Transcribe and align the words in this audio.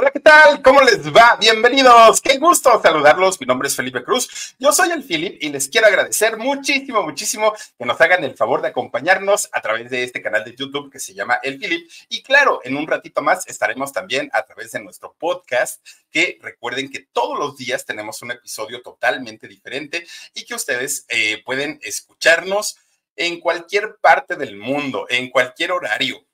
Hola, 0.00 0.12
¿qué 0.12 0.20
tal? 0.20 0.62
¿Cómo 0.62 0.80
les 0.82 1.12
va? 1.12 1.36
Bienvenidos. 1.40 2.20
Qué 2.20 2.38
gusto 2.38 2.80
saludarlos. 2.80 3.40
Mi 3.40 3.48
nombre 3.48 3.66
es 3.66 3.74
Felipe 3.74 4.04
Cruz. 4.04 4.54
Yo 4.56 4.70
soy 4.70 4.92
el 4.92 5.02
Philip 5.02 5.42
y 5.42 5.48
les 5.48 5.68
quiero 5.68 5.88
agradecer 5.88 6.36
muchísimo, 6.36 7.02
muchísimo 7.02 7.52
que 7.76 7.84
nos 7.84 8.00
hagan 8.00 8.22
el 8.22 8.36
favor 8.36 8.62
de 8.62 8.68
acompañarnos 8.68 9.48
a 9.50 9.60
través 9.60 9.90
de 9.90 10.04
este 10.04 10.22
canal 10.22 10.44
de 10.44 10.54
YouTube 10.54 10.88
que 10.88 11.00
se 11.00 11.14
llama 11.14 11.40
El 11.42 11.58
Philip. 11.58 11.90
Y 12.10 12.22
claro, 12.22 12.60
en 12.62 12.76
un 12.76 12.86
ratito 12.86 13.22
más 13.22 13.44
estaremos 13.48 13.92
también 13.92 14.30
a 14.32 14.44
través 14.44 14.70
de 14.70 14.78
nuestro 14.78 15.16
podcast, 15.18 15.84
que 16.12 16.38
recuerden 16.40 16.92
que 16.92 17.08
todos 17.12 17.36
los 17.36 17.56
días 17.56 17.84
tenemos 17.84 18.22
un 18.22 18.30
episodio 18.30 18.82
totalmente 18.82 19.48
diferente 19.48 20.06
y 20.32 20.44
que 20.44 20.54
ustedes 20.54 21.06
eh, 21.08 21.42
pueden 21.44 21.80
escucharnos 21.82 22.76
en 23.16 23.40
cualquier 23.40 23.96
parte 24.00 24.36
del 24.36 24.58
mundo, 24.58 25.06
en 25.08 25.28
cualquier 25.28 25.72
horario 25.72 26.27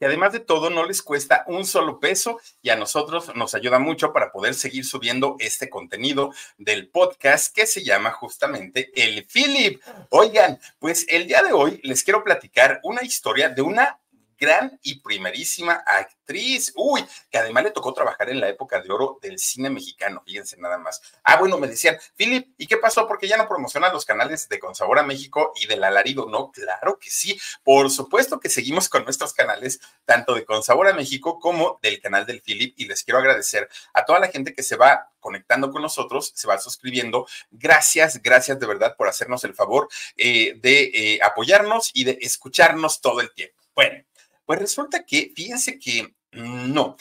y 0.00 0.04
además 0.04 0.32
de 0.32 0.40
todo 0.40 0.70
no 0.70 0.84
les 0.84 1.02
cuesta 1.02 1.44
un 1.46 1.64
solo 1.64 2.00
peso 2.00 2.40
y 2.62 2.70
a 2.70 2.76
nosotros 2.76 3.34
nos 3.34 3.54
ayuda 3.54 3.78
mucho 3.78 4.12
para 4.12 4.32
poder 4.32 4.54
seguir 4.54 4.84
subiendo 4.84 5.36
este 5.38 5.68
contenido 5.68 6.32
del 6.56 6.88
podcast 6.88 7.54
que 7.54 7.66
se 7.66 7.84
llama 7.84 8.10
justamente 8.12 8.90
El 8.94 9.26
Philip. 9.26 9.82
Oigan, 10.10 10.58
pues 10.78 11.06
el 11.08 11.26
día 11.26 11.42
de 11.42 11.52
hoy 11.52 11.80
les 11.82 12.02
quiero 12.04 12.24
platicar 12.24 12.80
una 12.82 13.02
historia 13.02 13.48
de 13.48 13.62
una 13.62 13.98
gran 14.38 14.78
y 14.82 15.00
primerísima 15.00 15.82
actriz. 15.86 16.72
Uy, 16.76 17.04
que 17.30 17.38
además 17.38 17.64
le 17.64 17.70
tocó 17.70 17.92
trabajar 17.92 18.30
en 18.30 18.40
la 18.40 18.48
época 18.48 18.80
de 18.80 18.90
oro 18.90 19.18
del 19.20 19.38
cine 19.38 19.70
mexicano, 19.70 20.22
fíjense 20.24 20.56
nada 20.56 20.78
más. 20.78 21.00
Ah, 21.24 21.36
bueno, 21.36 21.58
me 21.58 21.66
decían, 21.66 21.98
Philip, 22.16 22.54
¿y 22.56 22.66
qué 22.66 22.76
pasó? 22.76 23.06
Porque 23.06 23.28
ya 23.28 23.36
no 23.36 23.48
promocionan 23.48 23.92
los 23.92 24.04
canales 24.04 24.48
de 24.48 24.58
Consabor 24.58 24.98
a 24.98 25.02
México 25.02 25.52
y 25.56 25.66
del 25.66 25.84
Alarido. 25.84 26.26
No, 26.26 26.50
claro 26.50 26.98
que 26.98 27.10
sí. 27.10 27.38
Por 27.62 27.90
supuesto 27.90 28.40
que 28.40 28.48
seguimos 28.48 28.88
con 28.88 29.04
nuestros 29.04 29.32
canales, 29.32 29.80
tanto 30.04 30.34
de 30.34 30.44
Consabor 30.44 30.88
a 30.88 30.94
México 30.94 31.38
como 31.38 31.78
del 31.82 32.00
canal 32.00 32.26
del 32.26 32.42
Philip. 32.42 32.74
Y 32.76 32.86
les 32.86 33.02
quiero 33.02 33.18
agradecer 33.18 33.68
a 33.92 34.04
toda 34.04 34.20
la 34.20 34.28
gente 34.28 34.54
que 34.54 34.62
se 34.62 34.76
va 34.76 35.10
conectando 35.20 35.70
con 35.70 35.82
nosotros, 35.82 36.32
se 36.34 36.46
va 36.46 36.58
suscribiendo. 36.58 37.26
Gracias, 37.50 38.22
gracias 38.22 38.58
de 38.58 38.66
verdad 38.66 38.96
por 38.96 39.08
hacernos 39.08 39.44
el 39.44 39.54
favor 39.54 39.88
eh, 40.16 40.54
de 40.56 40.90
eh, 40.94 41.20
apoyarnos 41.22 41.90
y 41.94 42.04
de 42.04 42.18
escucharnos 42.20 43.00
todo 43.00 43.20
el 43.20 43.32
tiempo. 43.32 43.56
Bueno, 43.74 44.04
pues 44.48 44.60
resulta 44.60 45.04
que, 45.04 45.30
fíjense 45.36 45.78
que 45.78 46.14
no, 46.32 46.96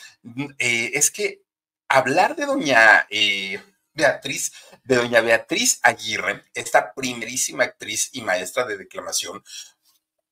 eh, 0.60 0.92
es 0.94 1.10
que 1.10 1.44
hablar 1.88 2.36
de 2.36 2.46
doña 2.46 3.08
eh, 3.10 3.58
Beatriz, 3.94 4.52
de 4.84 4.98
doña 4.98 5.22
Beatriz 5.22 5.80
Aguirre, 5.82 6.44
esta 6.54 6.94
primerísima 6.94 7.64
actriz 7.64 8.10
y 8.12 8.22
maestra 8.22 8.66
de 8.66 8.76
declamación, 8.76 9.46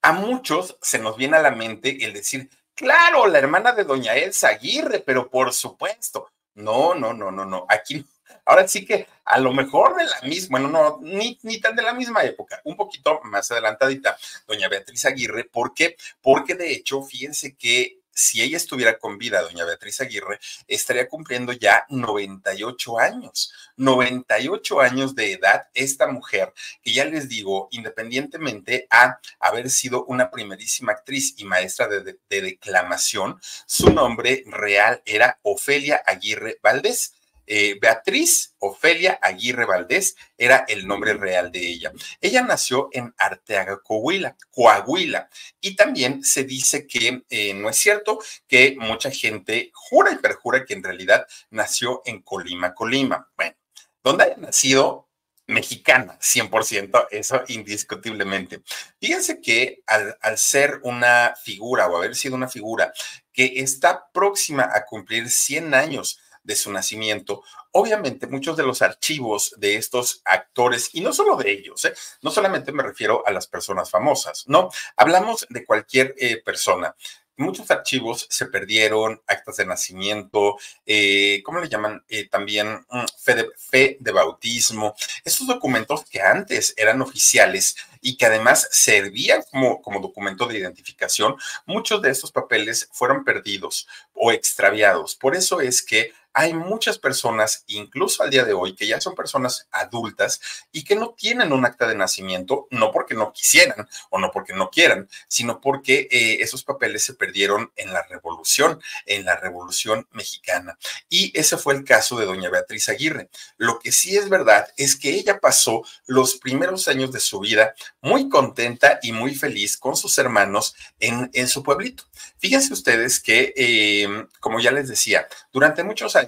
a 0.02 0.12
muchos 0.12 0.78
se 0.82 1.00
nos 1.00 1.16
viene 1.16 1.38
a 1.38 1.42
la 1.42 1.52
mente 1.52 2.04
el 2.04 2.12
decir, 2.12 2.50
claro, 2.74 3.28
la 3.28 3.40
hermana 3.40 3.72
de 3.72 3.86
doña 3.86 4.16
Elsa 4.16 4.50
Aguirre, 4.50 5.00
pero 5.00 5.30
por 5.30 5.54
supuesto, 5.54 6.34
no, 6.56 6.96
no, 6.96 7.14
no, 7.14 7.32
no, 7.32 7.46
no, 7.46 7.66
aquí 7.70 8.06
Ahora 8.46 8.68
sí 8.68 8.86
que 8.86 9.08
a 9.26 9.40
lo 9.40 9.54
mejor 9.54 9.96
de 9.96 10.06
la 10.06 10.22
misma, 10.22 10.60
bueno, 10.60 10.70
no, 10.70 11.00
ni, 11.02 11.40
ni 11.44 11.60
tan 11.60 11.76
de 11.76 11.84
la 11.84 11.94
misma 11.94 12.24
época, 12.24 12.62
un 12.64 12.76
poquito 12.76 13.20
más 13.24 13.52
adelantadita, 13.52 14.18
doña 14.48 14.70
Beatriz 14.70 15.06
Aguirre. 15.06 15.46
¿Por 15.46 15.74
qué? 15.74 15.98
Porque 16.22 16.56
de 16.56 16.72
hecho, 16.72 17.02
fíjense 17.02 17.56
que 17.56 18.00
si 18.16 18.42
ella 18.42 18.56
estuviera 18.56 18.98
con 18.98 19.18
vida, 19.18 19.42
doña 19.42 19.66
Beatriz 19.66 20.00
Aguirre, 20.00 20.40
estaría 20.68 21.10
cumpliendo 21.10 21.52
ya 21.52 21.86
98 21.90 22.98
años. 22.98 23.54
98 23.76 24.80
años 24.80 25.16
de 25.16 25.34
edad 25.34 25.68
esta 25.74 26.08
mujer, 26.08 26.54
que 26.82 26.94
ya 26.94 27.04
les 27.04 27.28
digo, 27.28 27.68
independientemente 27.72 28.88
a 28.90 29.20
haber 29.40 29.70
sido 29.70 30.06
una 30.06 30.32
primerísima 30.32 30.94
actriz 30.94 31.36
y 31.38 31.44
maestra 31.44 31.90
de, 31.90 32.18
de 32.30 32.42
declamación, 32.42 33.40
su 33.66 33.92
nombre 33.92 34.44
real 34.48 35.02
era 35.06 35.38
Ofelia 35.44 36.02
Aguirre 36.06 36.58
Valdés. 36.64 37.16
Eh, 37.48 37.78
Beatriz 37.80 38.56
Ofelia 38.60 39.20
Aguirre 39.22 39.66
Valdés 39.66 40.16
era 40.38 40.66
el 40.68 40.88
nombre 40.88 41.14
real 41.14 41.52
de 41.52 41.60
ella. 41.60 41.92
Ella 42.22 42.42
nació 42.42 42.90
en 42.92 43.14
Arteaga, 43.18 43.82
Coahuila, 43.84 44.36
Coahuila, 44.50 45.30
y 45.62 45.76
también 45.76 46.24
se 46.24 46.44
dice 46.44 46.88
que 46.88 47.24
eh, 47.30 47.54
no 47.54 47.70
es 47.70 47.78
cierto 47.78 48.20
que 48.48 48.76
mucha 48.80 49.12
gente 49.12 49.72
jura 49.74 50.12
y 50.12 50.18
perjura 50.18 50.66
que 50.66 50.74
en 50.74 50.84
realidad 50.84 51.28
nació 51.50 52.02
en 52.06 52.22
Colima, 52.22 52.74
Colima. 52.74 53.30
Bueno, 53.36 53.56
donde 54.04 54.24
haya 54.26 54.38
nacido, 54.38 55.06
mexicana, 55.48 56.18
100%, 56.20 57.08
eso 57.12 57.44
indiscutiblemente. 57.48 58.64
Fíjense 59.00 59.42
que 59.42 59.84
al, 59.86 60.18
al, 60.22 60.38
ser 60.38 60.80
una 60.84 61.36
figura 61.44 61.88
o 61.88 61.98
haber 61.98 62.16
sido 62.16 62.36
una 62.36 62.48
figura 62.48 62.92
que 63.32 63.54
está 63.58 64.08
próxima 64.12 64.70
a 64.74 64.86
cumplir 64.86 65.30
100 65.30 65.74
años 65.74 66.20
de 66.46 66.56
su 66.56 66.72
nacimiento, 66.72 67.44
obviamente 67.72 68.28
muchos 68.28 68.56
de 68.56 68.64
los 68.64 68.82
archivos 68.82 69.54
de 69.58 69.76
estos 69.76 70.22
actores, 70.24 70.90
y 70.94 71.02
no 71.02 71.12
solo 71.12 71.36
de 71.36 71.52
ellos, 71.52 71.84
¿eh? 71.86 71.94
no 72.22 72.32
solamente 72.32 72.72
me 72.72 72.84
refiero 72.84 73.24
a 73.28 73.32
las 73.32 73.48
personas 73.48 73.90
famosas, 73.90 74.46
no, 74.48 74.70
hablamos 74.96 75.46
de 75.50 75.66
cualquier 75.66 76.16
eh, 76.18 76.42
persona. 76.44 76.96
Muchos 77.38 77.70
archivos 77.70 78.28
se 78.30 78.46
perdieron, 78.46 79.22
actas 79.28 79.58
de 79.58 79.66
nacimiento, 79.66 80.56
eh, 80.86 81.42
¿cómo 81.44 81.60
le 81.60 81.68
llaman? 81.68 82.02
También 82.32 82.86
mm, 82.90 83.04
fe, 83.22 83.36
de, 83.36 83.50
fe 83.58 83.98
de 84.00 84.12
bautismo. 84.14 84.96
Esos 85.26 85.46
documentos 85.46 86.06
que 86.06 86.22
antes 86.22 86.74
eran 86.78 87.02
oficiales 87.02 87.76
y 88.00 88.16
que 88.16 88.28
además 88.28 88.70
servían 88.72 89.44
como, 89.52 89.82
como 89.82 90.00
documento 90.00 90.48
de 90.48 90.60
identificación, 90.60 91.36
muchos 91.66 92.02
de 92.02 92.12
estos 92.12 92.32
papeles 92.32 92.88
fueron 92.94 93.26
perdidos 93.26 93.86
o 94.14 94.32
extraviados. 94.32 95.18
Por 95.18 95.36
eso 95.36 95.60
es 95.60 95.82
que 95.82 96.14
hay 96.38 96.54
muchas 96.54 97.00
personas, 97.00 97.64
incluso 97.68 98.22
al 98.22 98.30
día 98.30 98.44
de 98.44 98.52
hoy, 98.52 98.76
que 98.76 98.86
ya 98.86 99.00
son 99.00 99.16
personas 99.16 99.70
adultas 99.72 100.42
y 100.74 100.84
que 100.84 100.98
no 100.98 101.16
tienen 101.18 101.54
un 101.54 101.66
acta 101.66 101.88
de 101.88 101.96
nacimiento, 101.96 102.68
no 102.72 102.92
porque 102.92 103.16
no 103.16 103.32
quisieran 103.32 103.88
o 104.10 104.20
no 104.20 104.32
porque 104.32 104.52
no 104.52 104.70
quieran, 104.70 105.08
sino 105.30 105.62
porque 105.62 106.10
eh, 106.12 106.40
esos 106.42 106.66
papeles 106.66 107.06
se 107.06 107.14
perdieron 107.14 107.72
en 107.78 107.94
la 107.94 108.04
revolución, 108.04 108.82
en 109.06 109.24
la 109.24 109.38
revolución 109.38 110.10
mexicana. 110.12 110.78
Y 111.08 111.32
ese 111.40 111.56
fue 111.56 111.74
el 111.74 111.86
caso 111.86 112.20
de 112.20 112.26
doña 112.26 112.50
Beatriz 112.50 112.90
Aguirre. 112.90 113.30
Lo 113.56 113.80
que 113.80 113.94
sí 113.94 114.18
es 114.18 114.28
verdad 114.28 114.68
es 114.76 114.98
que 114.98 115.12
ella 115.12 115.40
pasó 115.40 115.84
los 116.06 116.36
primeros 116.36 116.90
años 116.90 117.14
de 117.14 117.22
su 117.22 117.40
vida 117.40 117.76
muy 118.02 118.28
contenta 118.28 119.00
y 119.02 119.14
muy 119.14 119.36
feliz 119.36 119.78
con 119.78 119.96
sus 119.96 120.18
hermanos 120.18 120.76
en, 121.00 121.48
su 121.48 121.64
pueblito. 121.64 122.04
Fíjense 122.40 122.74
ustedes 122.74 123.22
que, 123.22 123.54
eh, 123.56 124.28
como 124.42 124.60
ya 124.60 124.72
les 124.72 124.90
decía, 124.90 125.30
durante 125.54 125.84
muchos 125.84 126.18
años 126.18 126.25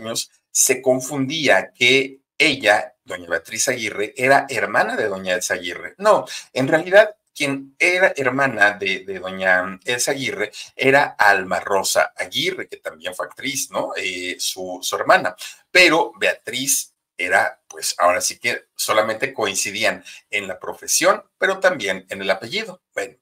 se 0.51 0.81
confundía 0.81 1.71
que 1.73 2.19
ella, 2.37 2.95
doña 3.03 3.29
Beatriz 3.29 3.67
Aguirre, 3.67 4.13
era 4.17 4.45
hermana 4.49 4.95
de 4.95 5.07
doña 5.07 5.35
Elsa 5.35 5.55
Aguirre. 5.55 5.95
No, 5.97 6.25
en 6.53 6.67
realidad 6.67 7.15
quien 7.33 7.75
era 7.77 8.13
hermana 8.15 8.71
de, 8.71 9.05
de, 9.05 9.19
doña 9.19 9.79
Elsa 9.85 10.11
Aguirre 10.11 10.51
era 10.75 11.15
Alma 11.17 11.59
Rosa 11.59 12.11
Aguirre, 12.15 12.67
que 12.67 12.77
también 12.77 13.13
fue 13.13 13.27
actriz, 13.27 13.69
¿no? 13.69 13.93
Eh, 13.95 14.37
su, 14.39 14.79
su 14.81 14.95
hermana. 14.95 15.35
Pero 15.69 16.11
Beatriz 16.19 16.95
era, 17.15 17.61
pues 17.67 17.95
ahora 17.97 18.21
sí 18.21 18.39
que 18.39 18.65
solamente 18.75 19.33
coincidían 19.33 20.03
en 20.29 20.47
la 20.47 20.59
profesión, 20.59 21.23
pero 21.37 21.59
también 21.59 22.05
en 22.09 22.21
el 22.21 22.29
apellido. 22.29 22.81
Bueno, 22.93 23.17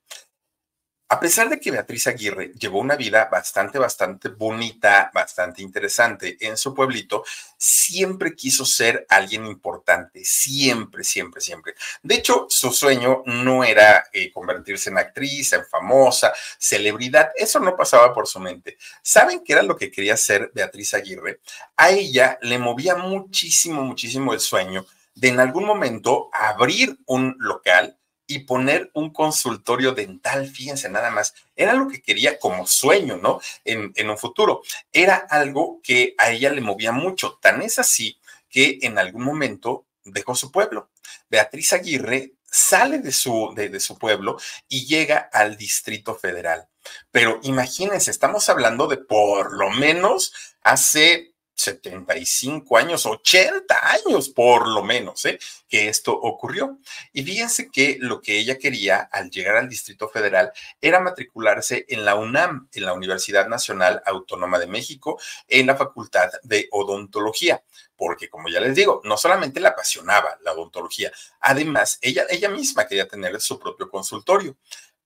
A 1.08 1.20
pesar 1.20 1.50
de 1.50 1.60
que 1.60 1.70
Beatriz 1.70 2.08
Aguirre 2.08 2.52
llevó 2.60 2.80
una 2.80 2.96
vida 2.96 3.30
bastante, 3.32 3.78
bastante 3.78 4.30
bonita, 4.30 5.12
bastante 5.14 5.62
interesante 5.62 6.36
en 6.40 6.58
su 6.58 6.74
pueblito, 6.74 7.24
siempre 7.58 8.36
quiso 8.36 8.66
ser 8.66 9.06
alguien 9.08 9.46
importante, 9.46 10.26
siempre, 10.26 11.04
siempre, 11.04 11.42
siempre. 11.42 11.76
De 12.02 12.16
hecho, 12.16 12.48
su 12.50 12.72
sueño 12.72 13.22
no 13.28 13.64
era 13.64 14.06
eh, 14.12 14.32
convertirse 14.32 14.90
en 14.90 14.98
actriz, 14.98 15.54
en 15.54 15.64
famosa, 15.68 16.34
celebridad, 16.58 17.30
eso 17.36 17.60
no 17.60 17.78
pasaba 17.78 18.12
por 18.12 18.28
su 18.28 18.40
mente. 18.40 18.76
¿Saben 19.04 19.44
qué 19.44 19.54
era 19.54 19.62
lo 19.62 19.76
que 19.78 19.92
quería 19.92 20.16
hacer 20.16 20.50
Beatriz 20.56 20.96
Aguirre? 20.96 21.40
A 21.78 21.92
ella 21.92 22.40
le 22.42 22.58
movía 22.58 22.96
muchísimo, 22.96 23.84
muchísimo 23.84 24.34
el 24.34 24.40
sueño 24.40 24.88
de 25.14 25.28
en 25.30 25.40
algún 25.40 25.66
momento 25.66 26.30
abrir 26.34 26.98
un 27.06 27.36
local 27.40 27.96
y 28.28 28.40
poner 28.40 28.90
un 28.94 29.12
consultorio 29.12 29.92
dental, 29.92 30.48
fíjense 30.48 30.90
nada 30.90 31.12
más, 31.12 31.34
era 31.56 31.74
lo 31.74 31.88
que 31.88 32.02
quería 32.02 32.40
como 32.40 32.66
sueño, 32.66 33.18
¿no? 33.18 33.40
En, 33.64 33.92
en, 33.96 34.10
un 34.10 34.18
futuro. 34.18 34.62
Era 34.92 35.16
algo 35.16 35.80
que 35.84 36.16
a 36.18 36.32
ella 36.32 36.52
le 36.52 36.62
movía 36.62 36.92
mucho, 36.92 37.38
tan 37.42 37.62
es 37.62 37.80
así 37.80 38.20
que 38.50 38.80
en 38.82 38.98
algún 38.98 39.24
momento 39.24 39.86
dejó 40.04 40.36
su 40.36 40.52
pueblo. 40.52 40.90
Beatriz 41.30 41.74
Aguirre 41.74 42.34
sale 42.44 43.00
de 43.00 43.12
su, 43.12 43.54
de, 43.56 43.70
de 43.70 43.80
su 43.80 43.98
pueblo 43.98 44.38
y 44.70 44.86
llega 44.86 45.30
al 45.32 45.58
Distrito 45.58 46.16
Federal. 46.16 46.68
Pero 47.12 47.40
imagínense, 47.44 48.12
estamos 48.12 48.48
hablando 48.50 48.88
de 48.88 48.98
por 48.98 49.54
lo 49.54 49.72
menos 49.72 50.34
hace 50.62 51.35
75 51.56 52.78
años, 52.78 53.06
80 53.06 53.92
años 53.92 54.30
por 54.30 54.68
lo 54.68 54.84
menos, 54.84 55.26
¿eh? 55.26 55.40
que 55.68 55.88
esto 55.88 56.14
ocurrió. 56.14 56.80
Y 57.14 57.24
fíjense 57.24 57.70
que 57.72 57.98
lo 58.00 58.22
que 58.22 58.38
ella 58.38 58.58
quería 58.58 58.98
al 59.12 59.30
llegar 59.32 59.56
al 59.56 59.70
Distrito 59.70 60.10
Federal 60.10 60.52
era 60.82 61.00
matricularse 61.00 61.86
en 61.88 62.06
la 62.06 62.16
UNAM, 62.16 62.68
en 62.74 62.86
la 62.86 62.94
Universidad 62.94 63.48
Nacional 63.48 64.04
Autónoma 64.06 64.60
de 64.60 64.68
México, 64.68 65.20
en 65.48 65.68
la 65.68 65.76
Facultad 65.76 66.30
de 66.44 66.68
Odontología, 66.72 67.64
porque 67.96 68.30
como 68.30 68.50
ya 68.50 68.60
les 68.60 68.76
digo, 68.76 69.02
no 69.06 69.18
solamente 69.18 69.60
le 69.60 69.70
apasionaba 69.70 70.38
la 70.44 70.52
odontología, 70.52 71.12
además 71.40 71.98
ella, 72.02 72.26
ella 72.30 72.50
misma 72.50 72.86
quería 72.86 73.08
tener 73.08 73.40
su 73.40 73.58
propio 73.58 73.90
consultorio. 73.90 74.58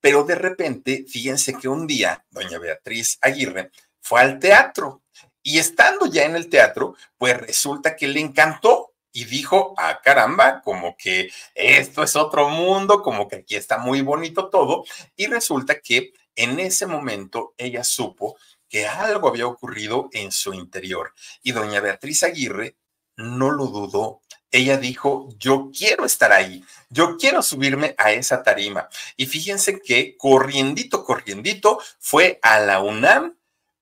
Pero 0.02 0.24
de 0.24 0.36
repente, 0.36 1.06
fíjense 1.08 1.54
que 1.56 1.68
un 1.68 1.86
día, 1.86 2.24
doña 2.32 2.58
Beatriz 2.58 3.18
Aguirre 3.22 3.72
fue 4.00 4.22
al 4.22 4.40
teatro 4.40 5.04
y 5.44 5.60
estando 5.60 6.06
ya 6.06 6.24
en 6.26 6.36
el 6.36 6.50
teatro, 6.50 6.96
pues 7.18 7.38
resulta 7.38 7.96
que 7.96 8.08
le 8.08 8.20
encantó 8.20 8.94
y 9.12 9.26
dijo, 9.26 9.74
ah, 9.78 10.00
caramba, 10.04 10.62
como 10.62 10.96
que 10.96 11.32
esto 11.56 12.04
es 12.04 12.16
otro 12.16 12.50
mundo, 12.50 13.02
como 13.02 13.28
que 13.28 13.38
aquí 13.38 13.56
está 13.56 13.78
muy 13.78 14.02
bonito 14.02 14.50
todo. 14.50 14.84
Y 15.16 15.28
resulta 15.28 15.80
que 15.80 16.14
en 16.36 16.60
ese 16.60 16.86
momento 16.86 17.54
ella 17.58 17.84
supo 17.84 18.38
que 18.70 18.88
algo 18.88 19.28
había 19.28 19.48
ocurrido 19.48 20.10
en 20.14 20.32
su 20.32 20.54
interior. 20.54 21.14
Y 21.42 21.52
doña 21.52 21.82
Beatriz 21.82 22.24
Aguirre 22.24 22.78
no 23.18 23.52
lo 23.52 23.66
dudó. 23.66 24.22
Ella 24.52 24.78
dijo, 24.78 25.30
yo 25.38 25.70
quiero 25.78 26.06
estar 26.06 26.32
ahí, 26.32 26.64
yo 26.90 27.18
quiero 27.18 27.44
subirme 27.44 27.94
a 27.98 28.12
esa 28.14 28.42
tarima. 28.42 28.90
Y 29.16 29.28
fíjense 29.28 29.80
que 29.80 30.16
corriendito, 30.18 31.04
corriendito, 31.04 31.80
fue 32.00 32.40
a 32.42 32.60
la 32.60 32.80
UNAM 32.80 33.36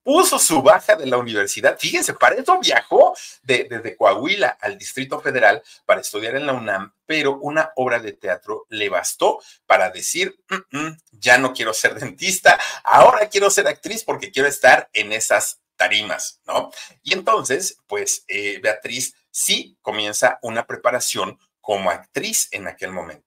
puso 0.07 0.39
su 0.39 0.61
baja 0.61 0.95
de 0.95 1.05
la 1.05 1.17
universidad. 1.17 1.77
Fíjense, 1.77 2.13
para 2.13 2.35
eso 2.35 2.57
viajó 2.61 3.13
desde 3.43 3.97
Coahuila 3.97 4.57
al 4.61 4.77
Distrito 4.77 5.19
Federal 5.19 5.61
para 5.85 5.99
estudiar 5.99 6.37
en 6.37 6.45
la 6.45 6.53
UNAM, 6.53 6.93
pero 7.05 7.37
una 7.39 7.73
obra 7.75 7.99
de 7.99 8.13
teatro 8.13 8.65
le 8.69 8.87
bastó 8.87 9.41
para 9.65 9.89
decir, 9.89 10.33
mm, 10.47 10.77
mm, 10.77 10.97
ya 11.11 11.37
no 11.37 11.51
quiero 11.51 11.73
ser 11.73 11.95
dentista, 11.99 12.57
ahora 12.85 13.27
quiero 13.27 13.49
ser 13.49 13.67
actriz 13.67 14.05
porque 14.05 14.31
quiero 14.31 14.47
estar 14.47 14.89
en 14.93 15.11
esas 15.11 15.59
tarimas, 15.75 16.39
¿no? 16.45 16.71
Y 17.03 17.11
entonces, 17.11 17.77
pues 17.85 18.23
eh, 18.29 18.61
Beatriz 18.63 19.13
sí 19.29 19.77
comienza 19.81 20.39
una 20.41 20.65
preparación 20.65 21.37
como 21.59 21.91
actriz 21.91 22.47
en 22.51 22.69
aquel 22.69 22.93
momento 22.93 23.26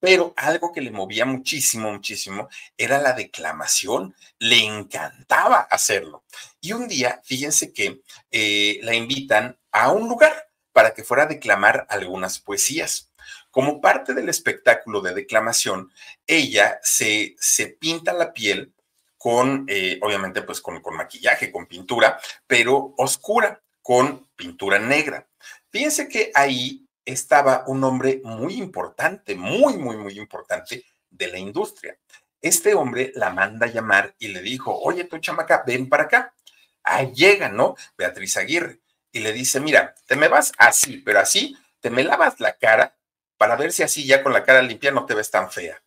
pero 0.00 0.32
algo 0.36 0.72
que 0.72 0.80
le 0.80 0.90
movía 0.90 1.26
muchísimo, 1.26 1.92
muchísimo, 1.92 2.48
era 2.76 3.00
la 3.00 3.12
declamación. 3.12 4.16
Le 4.38 4.64
encantaba 4.64 5.60
hacerlo. 5.60 6.24
Y 6.60 6.72
un 6.72 6.88
día, 6.88 7.20
fíjense 7.22 7.72
que 7.72 8.00
eh, 8.30 8.80
la 8.82 8.94
invitan 8.94 9.58
a 9.70 9.92
un 9.92 10.08
lugar 10.08 10.48
para 10.72 10.94
que 10.94 11.04
fuera 11.04 11.24
a 11.24 11.26
declamar 11.26 11.86
algunas 11.90 12.38
poesías. 12.38 13.12
Como 13.50 13.80
parte 13.80 14.14
del 14.14 14.28
espectáculo 14.28 15.02
de 15.02 15.14
declamación, 15.14 15.92
ella 16.26 16.80
se, 16.82 17.36
se 17.38 17.66
pinta 17.66 18.12
la 18.12 18.32
piel 18.32 18.72
con, 19.18 19.66
eh, 19.68 19.98
obviamente, 20.00 20.40
pues 20.42 20.62
con, 20.62 20.80
con 20.80 20.96
maquillaje, 20.96 21.52
con 21.52 21.66
pintura, 21.66 22.18
pero 22.46 22.94
oscura, 22.96 23.62
con 23.82 24.28
pintura 24.34 24.78
negra. 24.78 25.28
Fíjense 25.70 26.08
que 26.08 26.32
ahí 26.34 26.86
estaba 27.04 27.64
un 27.66 27.82
hombre 27.84 28.20
muy 28.24 28.54
importante, 28.54 29.34
muy, 29.34 29.76
muy, 29.76 29.96
muy 29.96 30.18
importante 30.18 30.84
de 31.08 31.28
la 31.28 31.38
industria. 31.38 31.98
Este 32.40 32.74
hombre 32.74 33.12
la 33.14 33.30
manda 33.30 33.66
a 33.66 33.70
llamar 33.70 34.14
y 34.18 34.28
le 34.28 34.40
dijo, 34.40 34.74
oye, 34.80 35.04
tu 35.04 35.18
chamaca, 35.18 35.62
ven 35.66 35.88
para 35.88 36.04
acá. 36.04 36.34
Ahí 36.82 37.12
llega, 37.12 37.48
¿no? 37.48 37.76
Beatriz 37.96 38.36
Aguirre. 38.36 38.80
Y 39.12 39.20
le 39.20 39.32
dice, 39.32 39.60
mira, 39.60 39.94
te 40.06 40.16
me 40.16 40.28
vas 40.28 40.52
así, 40.56 40.98
pero 40.98 41.20
así, 41.20 41.56
te 41.80 41.90
me 41.90 42.04
lavas 42.04 42.40
la 42.40 42.56
cara 42.56 42.96
para 43.36 43.56
ver 43.56 43.72
si 43.72 43.82
así 43.82 44.06
ya 44.06 44.22
con 44.22 44.32
la 44.32 44.44
cara 44.44 44.62
limpia 44.62 44.90
no 44.90 45.06
te 45.06 45.14
ves 45.14 45.30
tan 45.30 45.50
fea. 45.50 45.82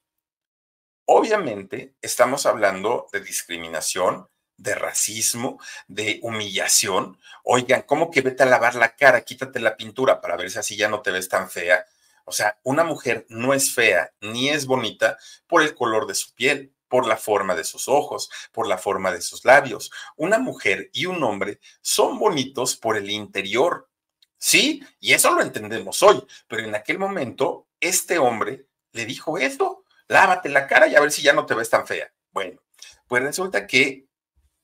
Obviamente, 1.05 1.95
estamos 2.01 2.45
hablando 2.45 3.07
de 3.11 3.19
discriminación, 3.19 4.27
de 4.57 4.75
racismo, 4.75 5.59
de 5.87 6.19
humillación. 6.21 7.19
Oigan, 7.43 7.83
¿cómo 7.83 8.11
que 8.11 8.21
vete 8.21 8.43
a 8.43 8.47
lavar 8.47 8.75
la 8.75 8.95
cara? 8.95 9.21
Quítate 9.21 9.59
la 9.59 9.75
pintura 9.75 10.21
para 10.21 10.35
ver 10.35 10.51
si 10.51 10.59
así 10.59 10.75
ya 10.75 10.89
no 10.89 11.01
te 11.01 11.11
ves 11.11 11.29
tan 11.29 11.49
fea. 11.49 11.85
O 12.25 12.31
sea, 12.31 12.59
una 12.63 12.83
mujer 12.83 13.25
no 13.29 13.53
es 13.53 13.73
fea 13.73 14.11
ni 14.21 14.49
es 14.49 14.65
bonita 14.65 15.17
por 15.47 15.61
el 15.61 15.75
color 15.75 16.07
de 16.07 16.15
su 16.15 16.33
piel, 16.33 16.73
por 16.87 17.07
la 17.07 17.17
forma 17.17 17.55
de 17.55 17.63
sus 17.63 17.87
ojos, 17.87 18.29
por 18.51 18.67
la 18.67 18.77
forma 18.77 19.11
de 19.11 19.21
sus 19.21 19.43
labios. 19.45 19.91
Una 20.15 20.37
mujer 20.37 20.89
y 20.93 21.07
un 21.07 21.23
hombre 21.23 21.59
son 21.81 22.19
bonitos 22.19 22.75
por 22.77 22.97
el 22.97 23.09
interior. 23.09 23.89
Sí, 24.37 24.83
y 24.99 25.13
eso 25.13 25.31
lo 25.31 25.41
entendemos 25.41 26.03
hoy, 26.03 26.23
pero 26.47 26.63
en 26.63 26.75
aquel 26.75 26.99
momento 26.99 27.67
este 27.79 28.19
hombre 28.19 28.67
le 28.91 29.05
dijo 29.05 29.37
esto, 29.37 29.85
lávate 30.07 30.49
la 30.49 30.67
cara 30.67 30.87
y 30.87 30.95
a 30.95 31.01
ver 31.01 31.11
si 31.11 31.21
ya 31.21 31.33
no 31.33 31.45
te 31.45 31.55
ves 31.55 31.69
tan 31.69 31.87
fea. 31.87 32.13
Bueno, 32.31 32.61
pues 33.07 33.23
resulta 33.23 33.65
que 33.65 34.07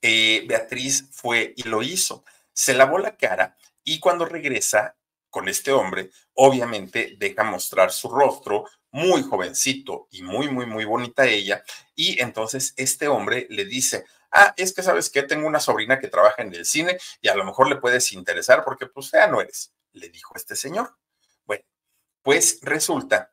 eh, 0.02 0.44
Beatriz 0.48 1.10
fue 1.12 1.54
y 1.56 1.64
lo 1.64 1.84
hizo. 1.84 2.24
Se 2.54 2.74
lavó 2.74 2.98
la 3.00 3.16
cara 3.16 3.56
y 3.84 4.00
cuando 4.00 4.26
regresa 4.26 4.96
con 5.30 5.48
este 5.48 5.72
hombre, 5.72 6.10
obviamente 6.34 7.16
deja 7.18 7.44
mostrar 7.44 7.92
su 7.92 8.10
rostro, 8.10 8.66
muy 8.92 9.22
jovencito 9.22 10.08
y 10.12 10.24
muy, 10.24 10.50
muy, 10.50 10.66
muy 10.66 10.86
bonita 10.86 11.26
ella. 11.26 11.64
Y 11.96 12.22
entonces 12.22 12.74
este 12.78 13.08
hombre 13.08 13.46
le 13.50 13.66
dice, 13.66 14.06
ah, 14.32 14.54
es 14.58 14.74
que 14.74 14.84
sabes 14.84 15.10
que 15.10 15.24
tengo 15.24 15.48
una 15.48 15.60
sobrina 15.60 16.00
que 16.00 16.08
trabaja 16.08 16.42
en 16.42 16.54
el 16.54 16.66
cine 16.66 16.98
y 17.22 17.28
a 17.28 17.36
lo 17.36 17.46
mejor 17.46 17.70
le 17.70 17.78
puedes 17.78 18.12
interesar 18.12 18.64
porque 18.64 18.88
pues 18.88 19.10
fea 19.10 19.28
no 19.28 19.42
eres, 19.42 19.74
le 19.94 20.10
dijo 20.10 20.34
este 20.36 20.56
señor. 20.56 20.96
Bueno, 21.46 21.64
pues 22.24 22.60
resulta 22.62 23.32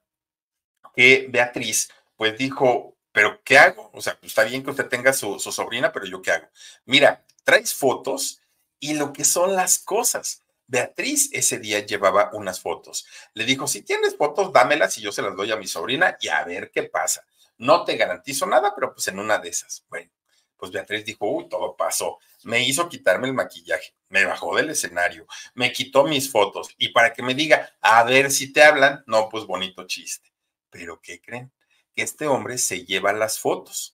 que 0.94 1.26
Beatriz 1.30 1.90
pues 2.16 2.36
dijo, 2.36 2.95
pero 3.16 3.42
¿qué 3.42 3.56
hago? 3.56 3.90
O 3.94 4.02
sea, 4.02 4.20
pues, 4.20 4.32
está 4.32 4.44
bien 4.44 4.62
que 4.62 4.68
usted 4.68 4.88
tenga 4.88 5.10
su, 5.14 5.40
sobrina, 5.40 5.90
pero 5.90 6.04
yo 6.04 6.20
qué 6.20 6.32
hago? 6.32 6.48
Mira, 6.84 7.24
traes 7.44 7.72
fotos 7.72 8.42
y 8.78 8.92
lo 8.92 9.10
que 9.14 9.24
son 9.24 9.56
las 9.56 9.78
cosas. 9.78 10.42
Beatriz 10.66 11.30
ese 11.32 11.58
día 11.58 11.78
llevaba 11.78 12.28
unas 12.34 12.60
fotos. 12.60 13.06
Le 13.32 13.46
dijo, 13.46 13.66
si 13.68 13.80
tienes 13.80 14.18
fotos, 14.18 14.52
dámelas 14.52 14.98
y 14.98 15.00
yo 15.00 15.12
se 15.12 15.22
las 15.22 15.34
doy 15.34 15.50
a 15.50 15.56
mi 15.56 15.66
sobrina 15.66 16.18
y 16.20 16.28
a 16.28 16.44
ver 16.44 16.70
qué 16.70 16.82
pasa. 16.82 17.24
No 17.56 17.84
te 17.84 17.96
garantizo 17.96 18.44
nada, 18.44 18.74
pero 18.74 18.92
pues 18.92 19.08
en 19.08 19.18
una 19.18 19.38
de 19.38 19.48
esas. 19.48 19.86
Bueno, 19.88 20.10
pues 20.58 20.70
Beatriz 20.70 21.06
dijo, 21.06 21.26
uy, 21.26 21.48
todo 21.48 21.74
pasó. 21.74 22.18
Me 22.44 22.60
hizo 22.64 22.86
quitarme 22.86 23.28
el 23.28 23.32
maquillaje, 23.32 23.94
me 24.10 24.26
bajó 24.26 24.54
del 24.54 24.68
escenario, 24.68 25.26
me 25.54 25.72
quitó 25.72 26.04
mis 26.04 26.30
fotos 26.30 26.68
y 26.76 26.90
para 26.90 27.14
que 27.14 27.22
me 27.22 27.32
diga, 27.32 27.78
a 27.80 28.04
ver 28.04 28.30
si 28.30 28.52
te 28.52 28.62
hablan, 28.62 29.02
no, 29.06 29.30
pues 29.30 29.46
bonito 29.46 29.86
chiste. 29.86 30.34
Pero 30.68 31.00
¿qué 31.00 31.18
creen? 31.18 31.50
Este 31.96 32.26
hombre 32.26 32.58
se 32.58 32.84
lleva 32.84 33.12
las 33.12 33.38
fotos. 33.38 33.94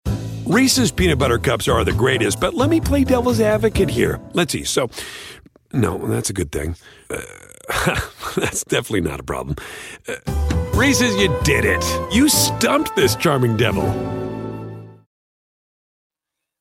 Reese's 0.46 0.92
peanut 0.92 1.20
butter 1.20 1.39
cups 1.39 1.68
are 1.68 1.84
the 1.84 1.92
greatest, 1.92 2.39
but 2.39 2.54
let 2.54 2.70
me 2.70 2.80
play 2.80 3.04
devil's 3.04 3.42
advocate 3.42 3.89
here. 3.89 4.20
Let's 4.34 4.54
see. 4.54 4.63
So, 4.63 4.89
no, 5.74 5.98
that's 6.08 6.30
a 6.30 6.34
good 6.34 6.51
thing. 6.51 6.75
Uh, 7.10 7.20
that's 8.38 8.63
definitely 8.63 9.01
not 9.01 9.20
a 9.20 9.24
problem. 9.24 9.58
Uh, 10.08 10.16
Reese's, 10.74 11.16
you 11.18 11.36
did 11.44 11.66
it. 11.66 11.84
You 12.13 12.30
stumped 12.30 12.96
this 12.96 13.16
charming 13.16 13.58
devil. 13.58 13.84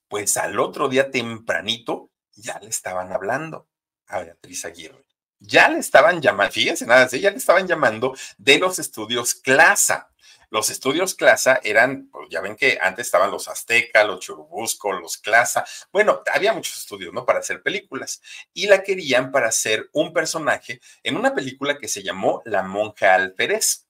Pues 0.09 0.37
al 0.37 0.59
otro 0.59 0.88
día 0.88 1.11
tempranito 1.11 2.11
ya 2.35 2.59
le 2.61 2.69
estaban 2.69 3.12
hablando 3.12 3.69
a 4.09 4.21
Beatriz 4.21 4.64
Aguirre. 4.64 5.05
Ya 5.38 5.69
le 5.69 5.78
estaban 5.78 6.21
llamando, 6.21 6.50
fíjense 6.52 6.87
nada, 6.87 7.07
ya 7.09 7.31
le 7.31 7.37
estaban 7.37 7.66
llamando 7.66 8.16
de 8.38 8.59
los 8.59 8.78
estudios 8.78 9.35
Clasa 9.35 10.09
Los 10.50 10.71
estudios 10.71 11.15
Clasa 11.15 11.61
eran, 11.62 12.09
pues 12.11 12.29
ya 12.31 12.41
ven 12.41 12.57
que 12.57 12.79
antes 12.81 13.07
estaban 13.07 13.31
los 13.31 13.49
Azteca, 13.49 14.05
los 14.05 14.21
Churubusco, 14.21 14.93
los 14.93 15.19
Clasa. 15.19 15.65
Bueno, 15.93 16.23
había 16.33 16.53
muchos 16.53 16.79
estudios, 16.79 17.12
¿no? 17.12 17.25
Para 17.25 17.41
hacer 17.41 17.62
películas. 17.62 18.23
Y 18.53 18.67
la 18.67 18.83
querían 18.83 19.33
para 19.33 19.49
hacer 19.49 19.88
un 19.93 20.12
personaje 20.12 20.81
en 21.03 21.17
una 21.17 21.35
película 21.35 21.79
que 21.79 21.88
se 21.88 22.03
llamó 22.03 22.43
La 22.45 22.62
Monja 22.62 23.15
Alférez. 23.15 23.87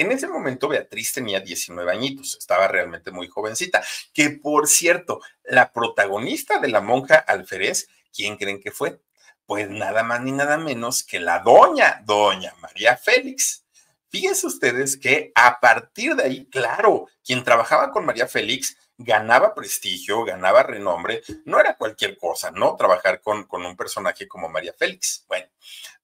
En 0.00 0.12
ese 0.12 0.28
momento 0.28 0.66
Beatriz 0.66 1.12
tenía 1.12 1.40
19 1.40 1.92
añitos, 1.92 2.34
estaba 2.38 2.66
realmente 2.66 3.10
muy 3.10 3.28
jovencita, 3.28 3.84
que 4.14 4.30
por 4.30 4.66
cierto, 4.66 5.20
la 5.44 5.74
protagonista 5.74 6.58
de 6.58 6.68
la 6.68 6.80
monja 6.80 7.16
alférez, 7.16 7.86
¿quién 8.10 8.38
creen 8.38 8.62
que 8.62 8.70
fue? 8.70 8.98
Pues 9.44 9.68
nada 9.68 10.02
más 10.02 10.22
ni 10.22 10.32
nada 10.32 10.56
menos 10.56 11.02
que 11.02 11.20
la 11.20 11.40
doña, 11.40 12.02
doña 12.06 12.54
María 12.62 12.96
Félix. 12.96 13.66
Fíjense 14.10 14.46
ustedes 14.46 14.96
que 14.96 15.30
a 15.34 15.60
partir 15.60 16.16
de 16.16 16.24
ahí, 16.24 16.46
claro, 16.46 17.06
quien 17.24 17.44
trabajaba 17.44 17.92
con 17.92 18.04
María 18.04 18.26
Félix 18.26 18.76
ganaba 18.98 19.54
prestigio, 19.54 20.24
ganaba 20.24 20.62
renombre, 20.64 21.22
no 21.44 21.58
era 21.58 21.76
cualquier 21.76 22.18
cosa, 22.18 22.50
¿no? 22.50 22.76
Trabajar 22.76 23.22
con, 23.22 23.44
con 23.44 23.64
un 23.64 23.76
personaje 23.76 24.28
como 24.28 24.48
María 24.48 24.74
Félix. 24.76 25.24
Bueno, 25.28 25.46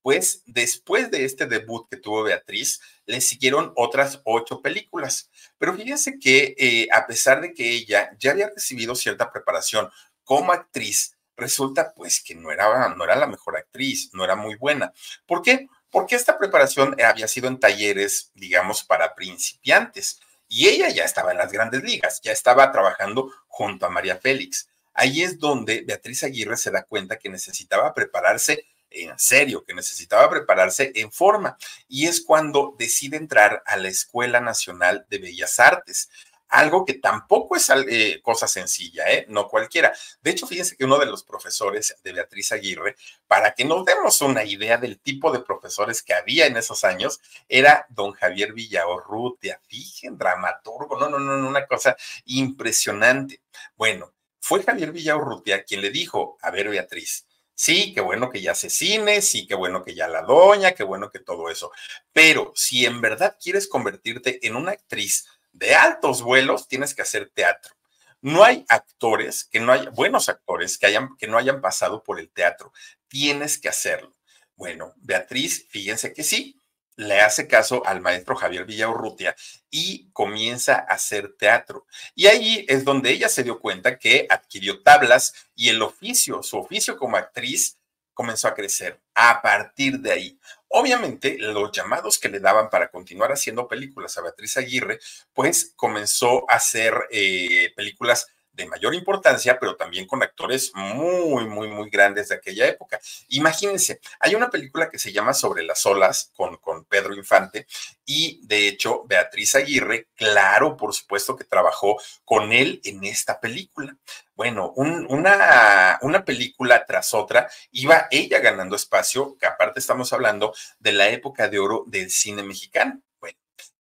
pues 0.03 0.43
después 0.47 1.11
de 1.11 1.25
este 1.25 1.47
debut 1.47 1.89
que 1.91 1.97
tuvo 1.97 2.23
Beatriz, 2.23 2.81
le 3.07 3.21
siguieron 3.21 3.73
otras 3.75 4.21
ocho 4.25 4.63
películas. 4.63 5.29
Pero 5.59 5.75
fíjense 5.75 6.19
que 6.21 6.55
eh, 6.57 6.89
a 6.93 7.07
pesar 7.09 7.41
de 7.41 7.53
que 7.53 7.71
ella 7.73 8.11
ya 8.19 8.31
había 8.31 8.51
recibido 8.51 8.95
cierta 8.95 9.33
preparación 9.33 9.91
como 10.23 10.53
actriz, 10.53 11.17
resulta 11.37 11.93
pues 11.95 12.23
que 12.23 12.35
no 12.35 12.51
era, 12.51 12.89
no 12.95 13.05
era 13.05 13.17
la 13.17 13.27
mejor 13.27 13.57
actriz, 13.57 14.11
no 14.13 14.25
era 14.25 14.37
muy 14.37 14.55
buena. 14.55 14.93
¿Por 15.27 15.43
qué? 15.43 15.67
Porque 15.97 16.15
esta 16.15 16.37
preparación 16.37 16.95
había 17.03 17.27
sido 17.27 17.49
en 17.49 17.59
talleres, 17.59 18.31
digamos, 18.35 18.85
para 18.85 19.15
principiantes. 19.15 20.21
Y 20.47 20.69
ella 20.69 20.91
ya 20.91 21.05
estaba 21.05 21.33
en 21.33 21.39
las 21.39 21.51
grandes 21.51 21.83
ligas, 21.85 22.21
ya 22.23 22.33
estaba 22.33 22.71
trabajando 22.71 23.33
junto 23.47 23.87
a 23.87 23.89
María 23.89 24.19
Félix. 24.19 24.69
Ahí 24.93 25.23
es 25.23 25.39
donde 25.39 25.85
Beatriz 25.87 26.23
Aguirre 26.23 26.59
se 26.59 26.71
da 26.71 26.83
cuenta 26.83 27.19
que 27.19 27.31
necesitaba 27.31 27.95
prepararse 27.95 28.67
en 28.91 29.19
serio, 29.19 29.65
que 29.65 29.73
necesitaba 29.73 30.29
prepararse 30.29 30.93
en 30.97 31.11
forma. 31.11 31.57
Y 31.89 32.09
es 32.09 32.21
cuando 32.21 32.77
decide 32.79 33.17
entrar 33.17 33.63
a 33.65 33.79
la 33.79 33.89
Escuela 33.89 34.43
Nacional 34.43 35.07
de 35.09 35.17
Bellas 35.17 35.59
Artes. 35.59 36.11
Algo 36.49 36.85
que 36.85 36.95
tampoco 36.95 37.57
es 37.57 37.71
eh, 37.71 38.21
cosa 38.23 38.47
sencilla, 38.47 39.05
¿eh? 39.11 39.27
No 39.29 39.49
cualquiera. 39.49 39.93
De 40.21 40.31
hecho, 40.31 40.47
fíjense 40.47 40.77
que 40.77 40.85
uno 40.85 40.99
de 40.99 41.07
los 41.07 41.25
profesores 41.25 41.97
de 42.03 42.13
Beatriz 42.13 42.53
Aguirre, 42.53 42.97
para 43.27 43.55
que 43.55 43.65
nos 43.65 43.85
demos 43.85 44.21
una 44.21 44.45
idea 44.45 44.79
del 44.79 45.01
tipo 45.01 45.33
de 45.33 45.41
profesores 45.41 46.03
que 46.03 46.15
había 46.15 46.47
en 46.47 46.57
esos 46.57 46.85
años, 46.85 47.21
era 47.49 47.87
don 47.91 48.13
Javier 48.13 48.53
Villaorrutia. 48.53 49.61
Fíjense, 49.67 50.17
dramaturgo, 50.17 50.99
no, 50.99 51.09
no, 51.09 51.19
no, 51.19 51.49
una 51.49 51.67
cosa 51.67 51.97
impresionante. 52.27 53.43
Bueno, 53.77 54.13
fue 54.41 54.63
Javier 54.63 54.93
Villaorrutia 54.93 55.65
quien 55.65 55.81
le 55.81 55.91
dijo, 55.91 56.39
a 56.43 56.51
ver, 56.51 56.69
Beatriz, 56.69 57.27
Sí, 57.59 57.95
qué 57.95 58.03
bueno 58.03 58.29
que 58.31 58.43
ya 58.43 58.55
se 58.55 58.69
cine, 58.69 59.23
sí, 59.23 59.47
qué 59.47 59.55
bueno 59.55 59.83
que 59.83 59.95
ya 59.95 60.09
la 60.09 60.21
doña, 60.21 60.73
qué 60.73 60.85
bueno 60.85 61.11
que 61.11 61.21
todo 61.21 61.49
eso. 61.49 61.73
Pero 62.13 62.53
si 62.55 62.85
en 62.85 63.01
verdad 63.01 63.39
quieres 63.43 63.67
convertirte 63.67 64.47
en 64.47 64.57
una 64.57 64.73
actriz 64.73 65.27
de 65.57 65.75
altos 65.75 66.23
vuelos, 66.23 66.69
tienes 66.69 66.95
que 66.95 67.03
hacer 67.03 67.31
teatro. 67.35 67.75
No 68.21 68.45
hay 68.45 68.65
actores 68.69 69.45
que 69.45 69.61
no 69.61 69.73
haya, 69.73 69.91
buenos 69.91 70.29
actores 70.29 70.79
que, 70.79 70.87
hayan, 70.87 71.17
que 71.17 71.27
no 71.27 71.39
hayan 71.39 71.61
pasado 71.61 72.03
por 72.03 72.21
el 72.21 72.31
teatro. 72.31 72.73
Tienes 73.09 73.59
que 73.59 73.69
hacerlo. 73.69 74.15
Bueno, 74.55 74.93
Beatriz, 74.97 75.67
fíjense 75.69 76.13
que 76.13 76.23
sí, 76.23 76.61
le 76.97 77.21
hace 77.21 77.47
caso 77.47 77.87
al 77.87 78.01
maestro 78.01 78.37
Javier 78.37 78.65
Villaurrutia 78.65 79.37
y 79.71 80.11
comienza 80.13 80.77
a 80.77 80.95
hacer 80.95 81.37
teatro. 81.39 81.87
Y 82.15 82.27
ahí 82.27 82.65
es 82.69 82.85
donde 82.85 83.11
ella 83.11 83.29
se 83.29 83.43
dio 83.43 83.61
cuenta 83.61 83.99
que 83.99 84.27
adquirió 84.29 84.83
tablas 84.83 85.35
y 85.55 85.69
el 85.69 85.83
oficio, 85.83 86.43
su 86.43 86.59
oficio 86.59 86.97
como 86.97 87.17
actriz, 87.17 87.79
comenzó 88.15 88.49
a 88.49 88.55
crecer 88.55 88.99
a 89.15 89.43
partir 89.43 90.01
de 90.01 90.13
ahí. 90.13 90.41
Obviamente, 90.69 91.37
los 91.39 91.71
llamados 91.73 92.19
que 92.19 92.29
le 92.29 92.41
daban 92.41 92.69
para 92.71 92.89
continuar 92.89 93.33
haciendo 93.33 93.69
películas 93.69 94.19
a 94.19 94.23
Beatriz 94.23 94.57
Aguirre, 94.57 94.99
pues 95.33 95.73
comenzó 95.77 96.51
a 96.51 96.57
hacer 96.57 96.95
eh, 97.11 97.73
películas 97.77 98.27
de 98.57 98.67
mayor 98.67 98.95
importancia, 98.95 99.59
pero 99.61 99.77
también 99.77 100.07
con 100.07 100.23
actores 100.23 100.73
muy, 100.75 101.47
muy, 101.47 101.69
muy 101.69 101.91
grandes 101.91 102.31
de 102.31 102.37
aquella 102.37 102.67
época. 102.67 102.99
Imagínense, 103.29 104.01
hay 104.19 104.35
una 104.35 104.51
película 104.51 104.89
que 104.89 104.99
se 104.99 105.13
llama 105.13 105.35
Sobre 105.35 105.63
las 105.63 105.85
olas 105.85 106.33
con, 106.35 106.57
con 106.57 106.85
Pedro 106.87 107.15
Infante 107.15 107.67
y 108.07 108.41
de 108.47 108.69
hecho 108.69 109.05
Beatriz 109.07 109.55
Aguirre, 109.55 110.09
claro, 110.17 110.77
por 110.77 110.95
supuesto 110.95 111.37
que 111.37 111.45
trabajó 111.45 112.01
con 112.25 112.53
él 112.53 112.81
en 112.85 113.05
esta 113.05 113.39
película. 113.39 113.97
Bueno, 114.35 114.73
una, 114.77 115.99
una 116.03 116.25
película 116.25 116.85
tras 116.87 117.15
otra 117.15 117.49
iba 117.73 118.07
ella 118.11 118.39
ganando 118.41 118.77
espacio, 118.77 119.37
que 119.39 119.47
aparte 119.47 119.81
estamos 119.81 120.13
hablando 120.13 120.55
de 120.79 120.93
la 120.93 121.09
época 121.09 121.49
de 121.49 121.59
oro 121.59 121.85
del 121.87 122.11
cine 122.11 122.43
mexicano. 122.43 123.01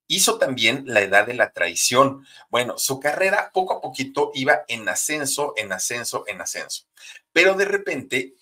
Hizo 0.09 0.39
también 0.39 0.85
La 0.87 1.01
Edad 1.01 1.27
de 1.27 1.35
la 1.35 1.53
Traición. 1.53 2.27
Bueno, 2.49 2.79
su 2.79 3.01
carrera 3.01 3.51
poco 3.53 3.75
a 3.75 3.81
poquito 3.81 4.31
iba 4.35 4.65
en 4.69 4.89
ascenso, 4.89 5.55
en 5.57 5.73
ascenso, 5.73 6.25
en 6.27 6.41
ascenso. 6.41 6.85
Pero 7.33 7.55
de 7.55 7.65
repente, 7.65 8.35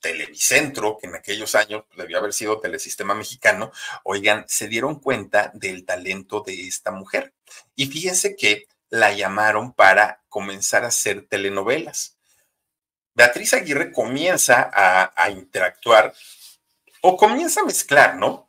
Televicentro, 0.00 0.98
que 1.00 1.06
en 1.06 1.16
aquellos 1.16 1.54
años 1.54 1.84
debió 1.96 2.18
haber 2.18 2.32
sido 2.32 2.60
Telesistema 2.60 3.14
Mexicano, 3.14 3.72
oigan, 4.04 4.44
se 4.48 4.68
dieron 4.68 5.00
cuenta 5.00 5.50
del 5.54 5.84
talento 5.84 6.42
de 6.46 6.66
esta 6.66 6.90
mujer. 6.90 7.32
Y 7.74 7.86
fíjense 7.86 8.36
que 8.36 8.66
la 8.90 9.12
llamaron 9.12 9.72
para 9.72 10.22
comenzar 10.28 10.84
a 10.84 10.88
hacer 10.88 11.26
telenovelas. 11.26 12.16
Beatriz 13.14 13.54
Aguirre 13.54 13.92
comienza 13.92 14.70
a, 14.72 15.12
a 15.16 15.30
interactuar 15.30 16.14
o 17.00 17.16
comienza 17.16 17.62
a 17.62 17.64
mezclar, 17.64 18.16
¿no? 18.16 18.45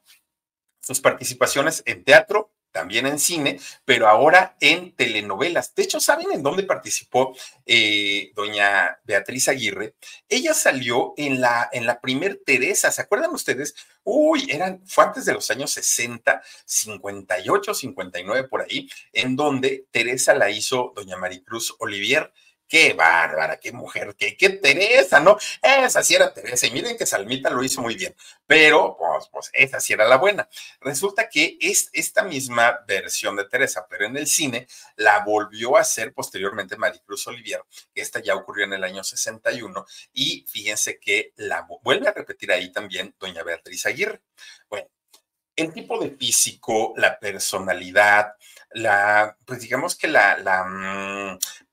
Sus 0.87 1.01
participaciones 1.01 1.83
en 1.85 2.05
teatro, 2.05 2.53
también 2.71 3.07
en 3.07 3.19
cine, 3.19 3.59
pero 3.83 4.07
ahora 4.07 4.55
en 4.61 4.95
telenovelas. 4.95 5.75
De 5.75 5.83
hecho, 5.83 5.99
¿saben 5.99 6.31
en 6.31 6.43
dónde 6.43 6.63
participó 6.63 7.35
eh, 7.65 8.31
doña 8.35 8.97
Beatriz 9.03 9.49
Aguirre? 9.49 9.95
Ella 10.29 10.53
salió 10.53 11.13
en 11.17 11.41
la, 11.41 11.67
en 11.73 11.85
la 11.85 11.99
primer 11.99 12.39
Teresa, 12.45 12.89
¿se 12.89 13.01
acuerdan 13.01 13.31
ustedes? 13.31 13.75
Uy, 14.03 14.47
eran, 14.49 14.81
fue 14.87 15.03
antes 15.03 15.25
de 15.25 15.33
los 15.33 15.51
años 15.51 15.71
60, 15.71 16.41
58, 16.63 17.73
59 17.73 18.47
por 18.47 18.61
ahí, 18.61 18.89
en 19.11 19.35
donde 19.35 19.87
Teresa 19.91 20.35
la 20.35 20.49
hizo 20.49 20.93
doña 20.95 21.17
Maricruz 21.17 21.75
Olivier. 21.79 22.31
Qué 22.67 22.93
bárbara, 22.93 23.57
qué 23.57 23.71
mujer, 23.71 24.15
qué, 24.17 24.49
Teresa, 24.49 25.19
¿no? 25.21 25.37
Esa 25.61 26.03
sí 26.03 26.15
era 26.15 26.33
Teresa. 26.33 26.67
Y 26.67 26.71
miren 26.71 26.97
que 26.97 27.05
Salmita 27.05 27.49
lo 27.49 27.63
hizo 27.63 27.81
muy 27.81 27.95
bien, 27.95 28.13
pero 28.45 28.97
pues, 28.97 29.29
pues 29.31 29.49
esa 29.53 29.79
sí 29.79 29.93
era 29.93 30.05
la 30.05 30.17
buena. 30.17 30.49
Resulta 30.81 31.29
que 31.29 31.57
es 31.61 31.89
esta 31.93 32.23
misma 32.23 32.79
versión 32.85 33.37
de 33.37 33.45
Teresa, 33.45 33.87
pero 33.89 34.05
en 34.05 34.17
el 34.17 34.27
cine 34.27 34.67
la 34.97 35.19
volvió 35.23 35.77
a 35.77 35.81
hacer 35.81 36.13
posteriormente 36.13 36.75
Maricruz 36.75 37.25
Olivier, 37.27 37.61
que 37.93 38.01
esta 38.01 38.19
ya 38.21 38.35
ocurrió 38.35 38.65
en 38.65 38.73
el 38.73 38.83
año 38.83 39.03
61. 39.03 39.85
Y 40.13 40.45
fíjense 40.49 40.99
que 40.99 41.33
la 41.37 41.67
vuelve 41.83 42.09
a 42.09 42.13
repetir 42.13 42.51
ahí 42.51 42.71
también 42.71 43.15
doña 43.17 43.43
Beatriz 43.43 43.85
Aguirre. 43.85 44.21
Bueno, 44.69 44.89
el 45.55 45.73
tipo 45.73 45.99
de 45.99 46.11
físico, 46.11 46.93
la 46.97 47.19
personalidad, 47.19 48.33
la, 48.71 49.35
pues 49.45 49.61
digamos 49.61 49.95
que 49.95 50.07
la, 50.07 50.37
la 50.37 50.63
mm, 50.63 51.16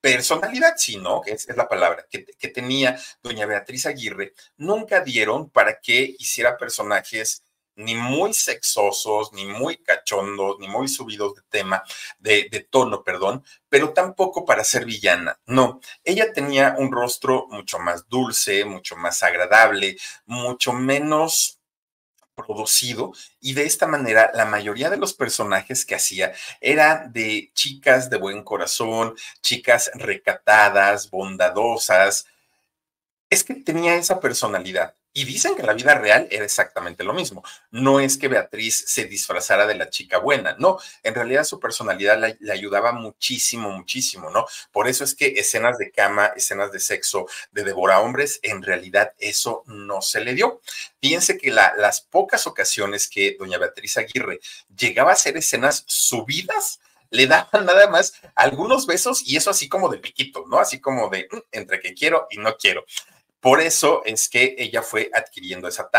personalidad, 0.05 0.75
sí, 0.77 0.99
¿no? 0.99 1.23
Es, 1.25 1.49
la 1.57 1.67
palabra 1.67 2.07
que, 2.11 2.49
tenía 2.49 3.01
doña 3.23 3.47
Beatriz 3.47 3.87
Aguirre, 3.87 4.35
nunca 4.59 5.01
dieron 5.01 5.49
para 5.49 5.81
que 5.81 6.15
hiciera 6.19 6.59
personajes 6.59 7.43
ni 7.77 7.95
muy 7.95 8.35
sexosos, 8.35 9.33
ni 9.33 9.47
muy 9.47 9.79
cachondos, 9.79 10.59
ni 10.61 10.69
muy 10.69 10.89
subidos 10.89 11.35
de 11.37 11.43
tema, 11.49 11.83
de 12.19 12.69
tono, 12.71 13.03
perdón, 13.03 13.43
pero 13.71 13.95
tampoco 13.95 14.45
para 14.45 14.63
ser 14.63 14.85
villana. 14.85 15.41
No, 15.47 15.81
ella 16.05 16.35
tenía 16.35 16.75
un 16.77 16.93
rostro 16.93 17.47
mucho 17.49 17.79
más 17.79 18.07
dulce, 18.07 18.67
mucho 18.67 18.97
más 18.97 19.23
agradable, 19.23 19.97
mucho 20.27 20.75
menos 20.75 21.61
producido 22.35 23.13
y 23.41 23.55
de 23.55 23.65
esta 23.65 23.87
manera 23.87 24.31
la 24.35 24.45
mayoría 24.45 24.91
de 24.91 24.97
los 24.97 25.15
personajes 25.15 25.85
que 25.85 25.95
hacía 25.95 26.33
eran 26.61 27.13
de 27.13 27.51
chicas 27.55 28.11
de 28.11 28.19
buen 28.19 28.43
corazón, 28.43 29.15
chicas 29.41 29.91
recatadas, 29.95 31.11
bondadosas. 31.11 32.27
Es 33.31 33.45
que 33.45 33.55
tenía 33.55 33.97
esa 33.97 34.21
personalidad 34.21 34.95
Y 35.17 35.25
dicen 35.25 35.55
que 35.55 35.61
en 35.61 35.69
la 35.69 35.75
vida 35.75 35.95
real 35.95 36.27
era 36.29 36.45
exactamente 36.45 37.05
lo 37.05 37.15
mismo. 37.15 37.45
No 37.71 38.01
es 38.01 38.19
que 38.19 38.27
Beatriz 38.27 38.85
se 38.89 39.05
disfrazara 39.05 39.65
de 39.65 39.77
la 39.77 39.89
chica 39.89 40.19
buena, 40.19 40.57
no, 40.59 40.79
en 41.05 41.15
realidad 41.15 41.45
su 41.45 41.61
personalidad 41.61 42.19
le, 42.19 42.53
ayudaba 42.53 42.91
muchísimo, 42.91 43.71
muchísimo, 43.71 44.29
¿no? 44.31 44.45
Por 44.73 44.89
eso 44.89 45.05
es 45.05 45.15
que 45.15 45.35
escenas 45.37 45.79
de 45.79 45.93
cama, 45.93 46.33
escenas 46.35 46.73
de 46.73 46.81
sexo, 46.81 47.29
de 47.53 47.63
devora 47.63 48.01
hombres, 48.01 48.41
en 48.43 48.61
realidad 48.61 49.15
eso 49.19 49.63
no 49.67 50.03
se 50.03 50.21
le 50.21 50.35
dio. 50.35 50.61
Fíjense 51.01 51.39
que 51.39 51.53
las 51.53 52.01
pocas 52.01 52.49
ocasiones 52.49 53.09
que 53.09 53.37
doña 53.39 53.59
Beatriz 53.59 53.97
Aguirre 53.99 54.41
llegaba 54.77 55.11
a 55.11 55.15
hacer 55.15 55.37
escenas 55.37 55.85
subidas, 55.87 56.81
le 57.11 57.29
daban 57.29 57.65
nada 57.67 57.89
más 57.89 58.15
algunos 58.35 58.87
besos 58.87 59.23
y 59.25 59.37
eso 59.37 59.51
así 59.51 59.69
como 59.69 59.89
de 59.89 59.99
piquito, 59.99 60.45
¿no? 60.49 60.59
Así 60.59 60.81
como 60.81 61.09
de 61.09 61.29
mm, 61.31 61.39
entre 61.53 61.79
que 61.79 61.95
quiero 61.95 62.27
y 62.31 62.39
no 62.39 62.57
quiero. 62.57 62.85
Por 63.45 63.61
eso 63.61 64.01
es 64.07 64.31
que 64.31 64.57
ella 64.57 64.81
fue 64.81 65.11
adquiriendo 65.13 65.69
esa, 65.69 65.91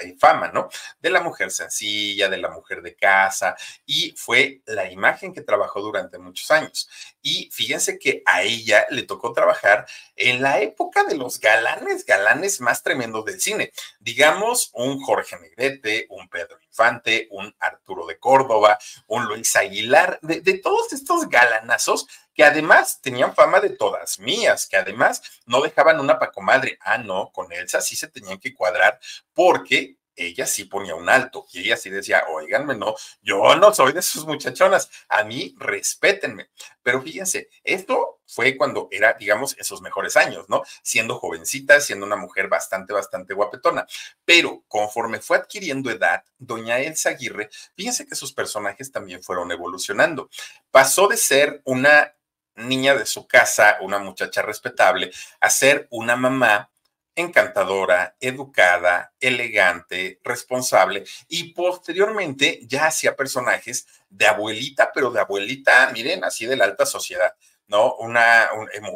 eh, 0.00 0.16
fama, 0.18 0.48
¿no? 0.48 0.70
De 0.98 1.10
la 1.10 1.20
mujer 1.20 1.50
sencilla, 1.50 2.30
de 2.30 2.38
la 2.38 2.48
mujer 2.48 2.80
de 2.80 2.96
casa, 2.96 3.54
y 3.84 4.14
fue 4.16 4.62
la 4.64 4.90
imagen 4.90 5.34
que 5.34 5.42
trabajó 5.42 5.82
durante 5.82 6.16
muchos 6.16 6.50
años. 6.50 6.88
Y 7.20 7.50
fíjense 7.52 7.98
que 7.98 8.22
a 8.24 8.44
ella 8.44 8.86
le 8.88 9.02
tocó 9.02 9.34
trabajar 9.34 9.86
en 10.16 10.40
la 10.40 10.62
época 10.62 11.04
de 11.04 11.18
los 11.18 11.38
galanes, 11.38 12.06
galanes 12.06 12.62
más 12.62 12.82
tremendos 12.82 13.26
del 13.26 13.42
cine. 13.42 13.72
Digamos, 13.98 14.70
un 14.72 15.02
Jorge 15.02 15.38
Negrete, 15.38 16.06
un 16.08 16.30
Pedro 16.30 16.56
Infante, 16.62 17.28
un 17.30 17.54
Arturo 17.58 18.06
de 18.06 18.18
Córdoba, 18.18 18.78
un 19.06 19.26
Luis 19.26 19.54
Aguilar, 19.54 20.18
de 20.22 20.54
todos 20.54 20.94
estos 20.94 21.28
galanazos 21.28 22.06
que 22.40 22.44
además 22.44 23.02
tenían 23.02 23.34
fama 23.34 23.60
de 23.60 23.68
todas 23.68 24.18
mías, 24.18 24.66
que 24.66 24.78
además 24.78 25.20
no 25.44 25.60
dejaban 25.60 26.00
una 26.00 26.18
pa' 26.18 26.32
comadre. 26.32 26.78
Ah, 26.80 26.96
no, 26.96 27.30
con 27.32 27.52
Elsa 27.52 27.82
sí 27.82 27.96
se 27.96 28.08
tenían 28.08 28.38
que 28.38 28.54
cuadrar 28.54 28.98
porque 29.34 29.98
ella 30.16 30.46
sí 30.46 30.64
ponía 30.64 30.94
un 30.94 31.10
alto 31.10 31.44
y 31.52 31.60
ella 31.60 31.76
sí 31.76 31.90
decía, 31.90 32.24
oiganme, 32.32 32.76
no, 32.76 32.94
yo 33.20 33.54
no 33.56 33.74
soy 33.74 33.92
de 33.92 34.00
sus 34.00 34.24
muchachonas, 34.24 34.90
a 35.10 35.22
mí 35.22 35.54
respétenme. 35.58 36.48
Pero 36.82 37.02
fíjense, 37.02 37.50
esto 37.62 38.22
fue 38.24 38.56
cuando 38.56 38.88
era, 38.90 39.12
digamos, 39.12 39.54
esos 39.58 39.82
mejores 39.82 40.16
años, 40.16 40.48
¿no? 40.48 40.62
Siendo 40.82 41.18
jovencita, 41.18 41.78
siendo 41.82 42.06
una 42.06 42.16
mujer 42.16 42.48
bastante, 42.48 42.94
bastante 42.94 43.34
guapetona. 43.34 43.86
Pero 44.24 44.64
conforme 44.66 45.20
fue 45.20 45.36
adquiriendo 45.36 45.90
edad, 45.90 46.24
doña 46.38 46.78
Elsa 46.78 47.10
Aguirre, 47.10 47.50
fíjense 47.76 48.06
que 48.06 48.14
sus 48.14 48.32
personajes 48.32 48.90
también 48.90 49.22
fueron 49.22 49.52
evolucionando. 49.52 50.30
Pasó 50.70 51.06
de 51.06 51.18
ser 51.18 51.60
una 51.64 52.14
niña 52.60 52.94
de 52.94 53.06
su 53.06 53.26
casa, 53.26 53.78
una 53.80 53.98
muchacha 53.98 54.42
respetable, 54.42 55.10
a 55.40 55.50
ser 55.50 55.88
una 55.90 56.16
mamá 56.16 56.70
encantadora, 57.14 58.16
educada, 58.20 59.12
elegante, 59.20 60.20
responsable 60.24 61.04
y 61.28 61.52
posteriormente 61.52 62.60
ya 62.62 62.86
hacía 62.86 63.16
personajes 63.16 63.86
de 64.08 64.26
abuelita, 64.26 64.90
pero 64.92 65.10
de 65.10 65.20
abuelita, 65.20 65.90
miren, 65.92 66.24
así 66.24 66.46
de 66.46 66.56
la 66.56 66.64
alta 66.64 66.86
sociedad. 66.86 67.34
¿no? 67.70 67.94
Una, 67.94 68.48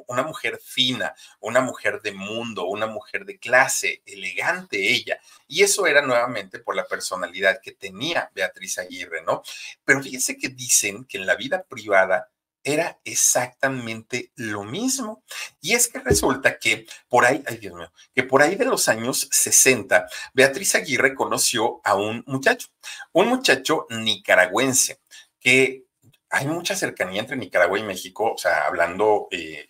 una 0.08 0.24
mujer 0.24 0.58
fina, 0.60 1.14
una 1.38 1.60
mujer 1.60 2.02
de 2.02 2.10
mundo, 2.10 2.64
una 2.64 2.88
mujer 2.88 3.24
de 3.24 3.38
clase, 3.38 4.02
elegante 4.04 4.76
ella. 4.76 5.20
Y 5.46 5.62
eso 5.62 5.86
era 5.86 6.02
nuevamente 6.02 6.58
por 6.58 6.74
la 6.74 6.84
personalidad 6.84 7.60
que 7.62 7.70
tenía 7.70 8.32
Beatriz 8.34 8.78
Aguirre, 8.78 9.22
¿no? 9.22 9.44
Pero 9.84 10.02
fíjense 10.02 10.36
que 10.36 10.48
dicen 10.48 11.04
que 11.04 11.18
en 11.18 11.26
la 11.26 11.36
vida 11.36 11.62
privada 11.62 12.28
era 12.64 12.98
exactamente 13.04 14.32
lo 14.34 14.64
mismo. 14.64 15.22
Y 15.60 15.74
es 15.74 15.86
que 15.88 16.00
resulta 16.00 16.58
que 16.58 16.86
por 17.08 17.24
ahí, 17.24 17.42
ay 17.46 17.58
Dios 17.58 17.74
mío, 17.74 17.92
que 18.14 18.24
por 18.24 18.42
ahí 18.42 18.56
de 18.56 18.64
los 18.64 18.88
años 18.88 19.28
60, 19.30 20.06
Beatriz 20.32 20.74
Aguirre 20.74 21.14
conoció 21.14 21.80
a 21.84 21.94
un 21.94 22.24
muchacho, 22.26 22.68
un 23.12 23.28
muchacho 23.28 23.86
nicaragüense, 23.90 24.98
que 25.38 25.84
hay 26.30 26.46
mucha 26.46 26.74
cercanía 26.74 27.20
entre 27.20 27.36
Nicaragua 27.36 27.78
y 27.78 27.84
México, 27.84 28.32
o 28.32 28.38
sea, 28.38 28.66
hablando 28.66 29.28
eh, 29.30 29.68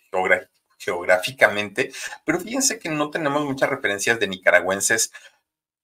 geográficamente, 0.79 1.91
pero 2.23 2.39
fíjense 2.39 2.79
que 2.79 2.89
no 2.89 3.11
tenemos 3.11 3.45
muchas 3.45 3.69
referencias 3.69 4.19
de 4.19 4.27
nicaragüenses 4.27 5.11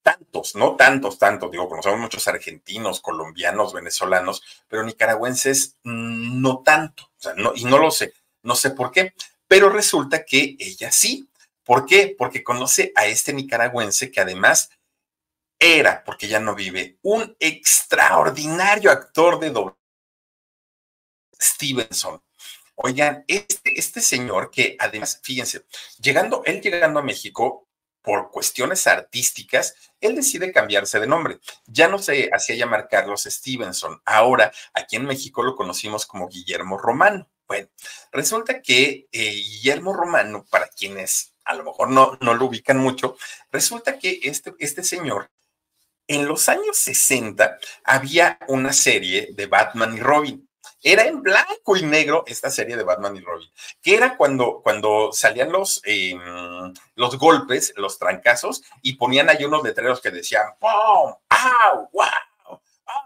tantos, 0.01 0.55
no 0.55 0.75
tantos, 0.75 1.17
tantos, 1.17 1.51
digo, 1.51 1.69
conocemos 1.69 1.99
muchos 1.99 2.27
argentinos, 2.27 3.01
colombianos, 3.01 3.73
venezolanos, 3.73 4.43
pero 4.67 4.83
nicaragüenses 4.83 5.77
mm, 5.83 6.41
no 6.41 6.63
tanto, 6.63 7.11
y 7.55 7.65
no 7.65 7.77
lo 7.77 7.91
sé, 7.91 8.13
no 8.43 8.55
sé 8.55 8.71
por 8.71 8.91
qué, 8.91 9.13
pero 9.47 9.69
resulta 9.69 10.23
que 10.25 10.55
ella 10.59 10.91
sí. 10.91 11.27
¿Por 11.63 11.85
qué? 11.85 12.15
Porque 12.17 12.43
conoce 12.43 12.91
a 12.95 13.05
este 13.05 13.33
nicaragüense 13.33 14.11
que 14.11 14.19
además 14.19 14.71
era, 15.59 16.03
porque 16.03 16.27
ya 16.27 16.39
no 16.39 16.55
vive, 16.55 16.97
un 17.03 17.35
extraordinario 17.39 18.89
actor 18.89 19.39
de 19.39 19.51
doble. 19.51 19.75
Stevenson. 21.39 22.21
Oigan, 22.75 23.23
este, 23.27 23.77
este 23.77 24.01
señor 24.01 24.49
que 24.49 24.75
además, 24.79 25.19
fíjense, 25.21 25.65
llegando, 25.99 26.41
él 26.45 26.61
llegando 26.61 26.99
a 26.99 27.03
México, 27.03 27.67
por 28.01 28.31
cuestiones 28.31 28.87
artísticas, 28.87 29.75
él 29.99 30.15
decide 30.15 30.51
cambiarse 30.51 30.99
de 30.99 31.07
nombre. 31.07 31.39
Ya 31.67 31.87
no 31.87 31.99
se 31.99 32.29
hacía 32.33 32.55
llamar 32.55 32.87
Carlos 32.89 33.23
Stevenson. 33.23 34.01
Ahora, 34.05 34.51
aquí 34.73 34.95
en 34.95 35.05
México 35.05 35.43
lo 35.43 35.55
conocimos 35.55 36.05
como 36.05 36.27
Guillermo 36.27 36.77
Romano. 36.77 37.29
Bueno, 37.47 37.67
resulta 38.11 38.61
que 38.61 39.07
eh, 39.11 39.31
Guillermo 39.31 39.93
Romano, 39.93 40.45
para 40.49 40.67
quienes 40.67 41.33
a 41.43 41.55
lo 41.55 41.63
mejor 41.65 41.89
no, 41.89 42.17
no 42.21 42.33
lo 42.33 42.45
ubican 42.45 42.77
mucho, 42.77 43.17
resulta 43.51 43.99
que 43.99 44.19
este, 44.23 44.53
este 44.59 44.83
señor, 44.83 45.29
en 46.07 46.27
los 46.27 46.49
años 46.49 46.77
60, 46.77 47.57
había 47.83 48.39
una 48.47 48.73
serie 48.73 49.29
de 49.33 49.45
Batman 49.47 49.95
y 49.95 49.99
Robin. 49.99 50.49
Era 50.83 51.05
en 51.05 51.21
blanco 51.21 51.77
y 51.77 51.83
negro 51.83 52.23
esta 52.25 52.49
serie 52.49 52.75
de 52.75 52.83
Batman 52.83 53.15
y 53.15 53.19
Robin, 53.19 53.49
que 53.81 53.95
era 53.95 54.17
cuando, 54.17 54.61
cuando 54.63 55.11
salían 55.13 55.51
los, 55.51 55.81
em, 55.85 56.19
los 56.95 57.17
golpes, 57.19 57.73
los 57.77 57.99
trancazos, 57.99 58.63
y 58.81 58.95
ponían 58.95 59.29
ahí 59.29 59.45
unos 59.45 59.63
letreros 59.63 60.01
que 60.01 60.09
decían 60.09 60.43
¡Pum! 60.59 61.13
¡Au! 61.29 61.89
¡Wow! 61.93 62.61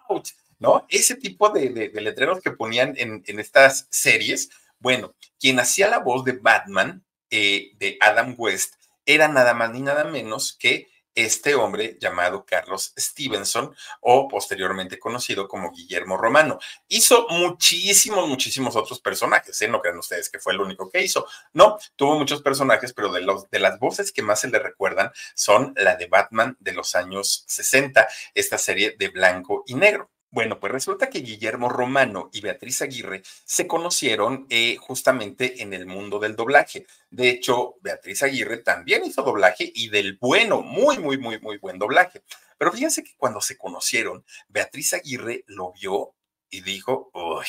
¡Ouch! 0.09 0.29
¿No? 0.59 0.85
Ese 0.89 1.15
tipo 1.15 1.49
de, 1.49 1.91
letreros 1.93 2.41
que 2.41 2.51
ponían 2.51 2.93
en, 2.97 3.23
estas 3.39 3.87
series. 3.89 4.49
Bueno, 4.79 5.13
quien 5.37 5.59
hacía 5.59 5.89
la 5.89 5.99
voz 5.99 6.23
de 6.23 6.33
Batman, 6.33 7.03
eh, 7.29 7.71
de 7.75 7.97
Adam 7.99 8.35
West, 8.37 8.75
era 9.05 9.27
nada 9.27 9.53
más 9.53 9.71
ni 9.71 9.81
nada 9.81 10.05
menos 10.05 10.55
que 10.57 10.87
este 11.15 11.55
hombre 11.55 11.97
llamado 11.99 12.45
Carlos 12.45 12.93
Stevenson 12.97 13.73
o 14.01 14.27
posteriormente 14.27 14.99
conocido 14.99 15.47
como 15.47 15.71
Guillermo 15.71 16.17
Romano. 16.17 16.59
Hizo 16.87 17.27
muchísimos, 17.29 18.27
muchísimos 18.27 18.75
otros 18.75 18.99
personajes, 18.99 19.59
¿eh? 19.61 19.67
no 19.67 19.81
crean 19.81 19.97
ustedes 19.97 20.29
que 20.29 20.39
fue 20.39 20.53
el 20.53 20.61
único 20.61 20.89
que 20.89 21.01
hizo. 21.01 21.25
No, 21.53 21.77
tuvo 21.95 22.19
muchos 22.19 22.41
personajes, 22.41 22.93
pero 22.93 23.11
de, 23.11 23.21
los, 23.21 23.49
de 23.49 23.59
las 23.59 23.79
voces 23.79 24.11
que 24.11 24.21
más 24.21 24.41
se 24.41 24.49
le 24.49 24.59
recuerdan 24.59 25.11
son 25.33 25.73
la 25.77 25.95
de 25.95 26.07
Batman 26.07 26.57
de 26.59 26.73
los 26.73 26.95
años 26.95 27.45
60, 27.47 28.07
esta 28.33 28.57
serie 28.57 28.95
de 28.99 29.07
blanco 29.09 29.63
y 29.65 29.75
negro. 29.75 30.09
Bueno, 30.31 30.59
pues 30.59 30.71
resulta 30.73 31.09
que 31.09 31.19
Guillermo 31.19 31.69
Romano 31.69 32.29
y 32.33 32.41
Beatriz 32.41 32.81
Aguirre 32.81 33.23
se 33.45 33.67
conocieron 33.67 34.47
eh, 34.49 34.75
justamente 34.77 35.61
en 35.61 35.73
el 35.73 35.85
mundo 35.85 36.19
del 36.19 36.35
doblaje. 36.35 36.85
De 37.09 37.29
hecho, 37.29 37.75
Beatriz 37.81 38.21
Aguirre 38.21 38.57
también 38.57 39.05
hizo 39.05 39.23
doblaje 39.23 39.71
y 39.73 39.89
del 39.89 40.17
bueno, 40.19 40.61
muy, 40.61 40.99
muy, 40.99 41.17
muy, 41.17 41.39
muy 41.39 41.57
buen 41.57 41.79
doblaje. 41.79 42.23
Pero 42.57 42.71
fíjense 42.73 43.03
que 43.03 43.15
cuando 43.15 43.39
se 43.39 43.57
conocieron, 43.57 44.25
Beatriz 44.49 44.93
Aguirre 44.93 45.45
lo 45.47 45.71
vio 45.71 46.15
y 46.49 46.61
dijo, 46.61 47.11
uy, 47.13 47.45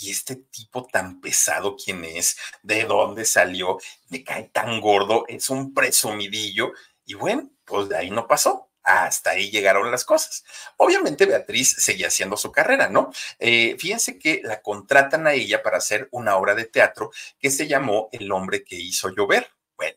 ¿y 0.00 0.10
este 0.10 0.36
tipo 0.36 0.86
tan 0.86 1.20
pesado 1.22 1.76
quién 1.76 2.04
es? 2.04 2.36
¿De 2.62 2.84
dónde 2.84 3.24
salió? 3.24 3.78
Me 4.10 4.22
cae 4.24 4.44
tan 4.52 4.80
gordo, 4.80 5.24
es 5.28 5.48
un 5.48 5.72
presumidillo. 5.72 6.72
Y 7.06 7.14
bueno, 7.14 7.50
pues 7.64 7.88
de 7.88 7.96
ahí 7.96 8.10
no 8.10 8.26
pasó 8.26 8.67
hasta 8.88 9.30
ahí 9.30 9.50
llegaron 9.50 9.90
las 9.90 10.04
cosas. 10.04 10.44
Obviamente 10.78 11.26
Beatriz 11.26 11.76
seguía 11.78 12.08
haciendo 12.08 12.36
su 12.38 12.50
carrera, 12.50 12.88
¿no? 12.88 13.12
Eh, 13.38 13.76
fíjense 13.78 14.18
que 14.18 14.40
la 14.42 14.62
contratan 14.62 15.26
a 15.26 15.34
ella 15.34 15.62
para 15.62 15.76
hacer 15.76 16.08
una 16.10 16.36
obra 16.36 16.54
de 16.54 16.64
teatro 16.64 17.10
que 17.38 17.50
se 17.50 17.68
llamó 17.68 18.08
El 18.12 18.32
hombre 18.32 18.64
que 18.64 18.76
hizo 18.76 19.10
llover. 19.10 19.50
Bueno, 19.76 19.96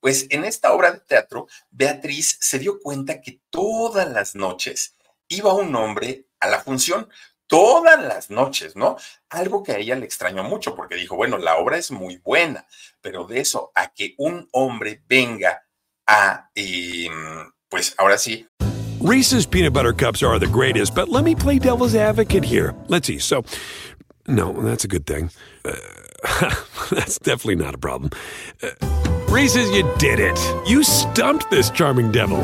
pues 0.00 0.26
en 0.28 0.44
esta 0.44 0.72
obra 0.74 0.92
de 0.92 1.00
teatro, 1.00 1.48
Beatriz 1.70 2.36
se 2.40 2.58
dio 2.58 2.78
cuenta 2.78 3.22
que 3.22 3.40
todas 3.48 4.06
las 4.08 4.34
noches 4.34 4.94
iba 5.28 5.54
un 5.54 5.74
hombre 5.74 6.26
a 6.38 6.48
la 6.48 6.60
función, 6.60 7.08
todas 7.46 8.02
las 8.02 8.28
noches, 8.28 8.76
¿no? 8.76 8.96
Algo 9.30 9.62
que 9.62 9.72
a 9.72 9.78
ella 9.78 9.96
le 9.96 10.04
extrañó 10.04 10.44
mucho 10.44 10.74
porque 10.74 10.96
dijo, 10.96 11.16
bueno, 11.16 11.38
la 11.38 11.56
obra 11.56 11.78
es 11.78 11.90
muy 11.90 12.18
buena, 12.18 12.66
pero 13.00 13.24
de 13.24 13.40
eso 13.40 13.72
a 13.74 13.94
que 13.94 14.14
un 14.18 14.46
hombre 14.52 15.02
venga 15.06 15.66
a... 16.06 16.50
Em, 16.54 17.50
pues 17.70 17.94
ahora 17.98 18.18
sí. 18.18 18.46
Reese's 19.00 19.46
peanut 19.46 19.72
butter 19.72 19.92
cups 19.92 20.22
are 20.22 20.38
the 20.38 20.46
greatest, 20.46 20.94
but 20.94 21.08
let 21.08 21.24
me 21.24 21.34
play 21.34 21.58
devil's 21.58 21.94
advocate 21.94 22.44
here. 22.44 22.74
Let's 22.88 23.06
see. 23.06 23.18
So, 23.18 23.44
no, 24.26 24.52
that's 24.52 24.84
a 24.84 24.88
good 24.88 25.06
thing. 25.06 25.30
Uh, 25.64 25.74
that's 26.90 27.18
definitely 27.18 27.56
not 27.56 27.74
a 27.74 27.78
problem. 27.78 28.10
Uh, 28.62 28.70
Reese's, 29.28 29.70
you 29.70 29.88
did 29.98 30.18
it. 30.18 30.38
You 30.66 30.82
stumped 30.82 31.50
this 31.50 31.70
charming 31.70 32.10
devil. 32.10 32.40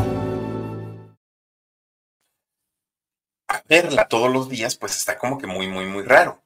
verla 3.68 4.08
todos 4.08 4.30
los 4.30 4.48
días, 4.48 4.76
pues 4.76 4.96
está 4.96 5.18
como 5.18 5.38
que 5.38 5.46
muy, 5.46 5.66
muy, 5.66 5.87
muy 5.87 6.02
raro. 6.02 6.42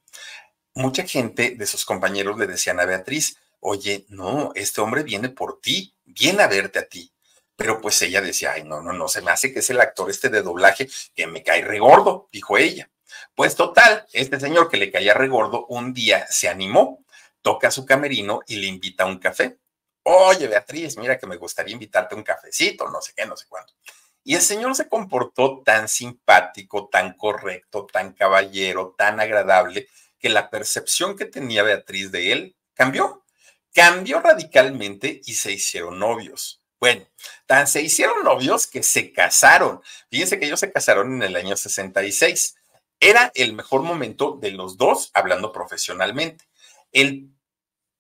Mucha 0.74 1.04
gente 1.04 1.56
de 1.56 1.66
sus 1.66 1.84
compañeros 1.84 2.38
le 2.38 2.46
decían 2.46 2.80
a 2.80 2.84
Beatriz, 2.84 3.38
oye, 3.60 4.04
no, 4.08 4.52
este 4.54 4.80
hombre 4.80 5.02
viene 5.02 5.28
por 5.28 5.60
ti, 5.60 5.94
viene 6.04 6.42
a 6.42 6.48
verte 6.48 6.78
a 6.78 6.86
ti. 6.86 7.12
Pero 7.56 7.80
pues 7.80 8.00
ella 8.02 8.20
decía, 8.20 8.52
ay, 8.52 8.64
no, 8.64 8.82
no, 8.82 8.92
no, 8.92 9.08
se 9.08 9.22
me 9.22 9.30
hace 9.30 9.52
que 9.52 9.60
es 9.60 9.70
el 9.70 9.80
actor 9.80 10.10
este 10.10 10.28
de 10.28 10.42
doblaje 10.42 10.88
que 11.14 11.26
me 11.26 11.42
cae 11.42 11.62
regordo, 11.62 12.28
dijo 12.30 12.58
ella. 12.58 12.90
Pues 13.34 13.56
total, 13.56 14.06
este 14.12 14.38
señor 14.38 14.68
que 14.68 14.76
le 14.76 14.90
caía 14.90 15.14
regordo 15.14 15.66
un 15.66 15.92
día 15.94 16.26
se 16.28 16.48
animó, 16.48 17.04
toca 17.42 17.70
su 17.70 17.86
camerino 17.86 18.40
y 18.46 18.56
le 18.56 18.66
invita 18.66 19.04
a 19.04 19.06
un 19.06 19.18
café. 19.18 19.58
Oye, 20.02 20.48
Beatriz, 20.48 20.96
mira 20.98 21.18
que 21.18 21.26
me 21.26 21.36
gustaría 21.36 21.72
invitarte 21.72 22.14
a 22.14 22.18
un 22.18 22.24
cafecito, 22.24 22.88
no 22.90 23.00
sé 23.00 23.12
qué, 23.16 23.26
no 23.26 23.36
sé 23.36 23.46
cuánto. 23.48 23.74
Y 24.22 24.34
el 24.34 24.42
señor 24.42 24.74
se 24.74 24.88
comportó 24.88 25.62
tan 25.64 25.88
simpático, 25.88 26.88
tan 26.88 27.16
correcto, 27.16 27.86
tan 27.86 28.12
caballero, 28.12 28.94
tan 28.98 29.20
agradable, 29.20 29.88
que 30.18 30.28
la 30.28 30.50
percepción 30.50 31.16
que 31.16 31.26
tenía 31.26 31.62
Beatriz 31.62 32.10
de 32.10 32.32
él 32.32 32.56
cambió. 32.74 33.24
Cambió 33.72 34.20
radicalmente 34.20 35.20
y 35.24 35.34
se 35.34 35.52
hicieron 35.52 35.98
novios. 35.98 36.62
Bueno, 36.78 37.06
tan 37.46 37.66
se 37.66 37.82
hicieron 37.82 38.22
novios 38.22 38.66
que 38.66 38.82
se 38.82 39.12
casaron. 39.12 39.80
Fíjense 40.10 40.38
que 40.38 40.46
ellos 40.46 40.60
se 40.60 40.72
casaron 40.72 41.14
en 41.14 41.22
el 41.22 41.36
año 41.36 41.56
66. 41.56 42.56
Era 43.00 43.30
el 43.34 43.54
mejor 43.54 43.82
momento 43.82 44.38
de 44.40 44.50
los 44.52 44.76
dos 44.76 45.10
hablando 45.14 45.52
profesionalmente. 45.52 46.44
El 46.92 47.30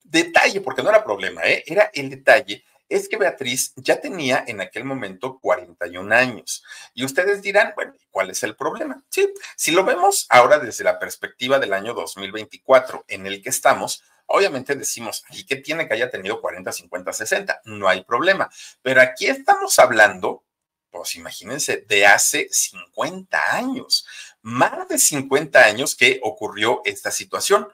detalle, 0.02 0.60
porque 0.60 0.82
no 0.82 0.90
era 0.90 1.04
problema, 1.04 1.42
¿eh? 1.44 1.64
era 1.66 1.90
el 1.92 2.10
detalle 2.10 2.64
es 2.88 3.08
que 3.08 3.16
Beatriz 3.16 3.72
ya 3.76 4.00
tenía 4.00 4.44
en 4.46 4.60
aquel 4.60 4.84
momento 4.84 5.38
41 5.40 6.14
años. 6.14 6.62
Y 6.94 7.04
ustedes 7.04 7.42
dirán, 7.42 7.72
bueno, 7.74 7.94
¿cuál 8.10 8.30
es 8.30 8.42
el 8.42 8.56
problema? 8.56 9.02
Sí, 9.08 9.32
si 9.56 9.72
lo 9.72 9.84
vemos 9.84 10.26
ahora 10.28 10.58
desde 10.58 10.84
la 10.84 10.98
perspectiva 10.98 11.58
del 11.58 11.72
año 11.72 11.94
2024 11.94 13.04
en 13.08 13.26
el 13.26 13.42
que 13.42 13.50
estamos, 13.50 14.02
obviamente 14.26 14.74
decimos, 14.74 15.24
¿y 15.30 15.44
qué 15.46 15.56
tiene 15.56 15.88
que 15.88 15.94
haya 15.94 16.10
tenido 16.10 16.40
40, 16.40 16.72
50, 16.72 17.12
60? 17.12 17.60
No 17.64 17.88
hay 17.88 18.04
problema. 18.04 18.50
Pero 18.82 19.00
aquí 19.00 19.26
estamos 19.26 19.78
hablando, 19.78 20.44
pues 20.90 21.16
imagínense, 21.16 21.84
de 21.88 22.06
hace 22.06 22.48
50 22.50 23.54
años, 23.54 24.06
más 24.42 24.88
de 24.88 24.98
50 24.98 25.64
años 25.64 25.96
que 25.96 26.20
ocurrió 26.22 26.82
esta 26.84 27.10
situación. 27.10 27.68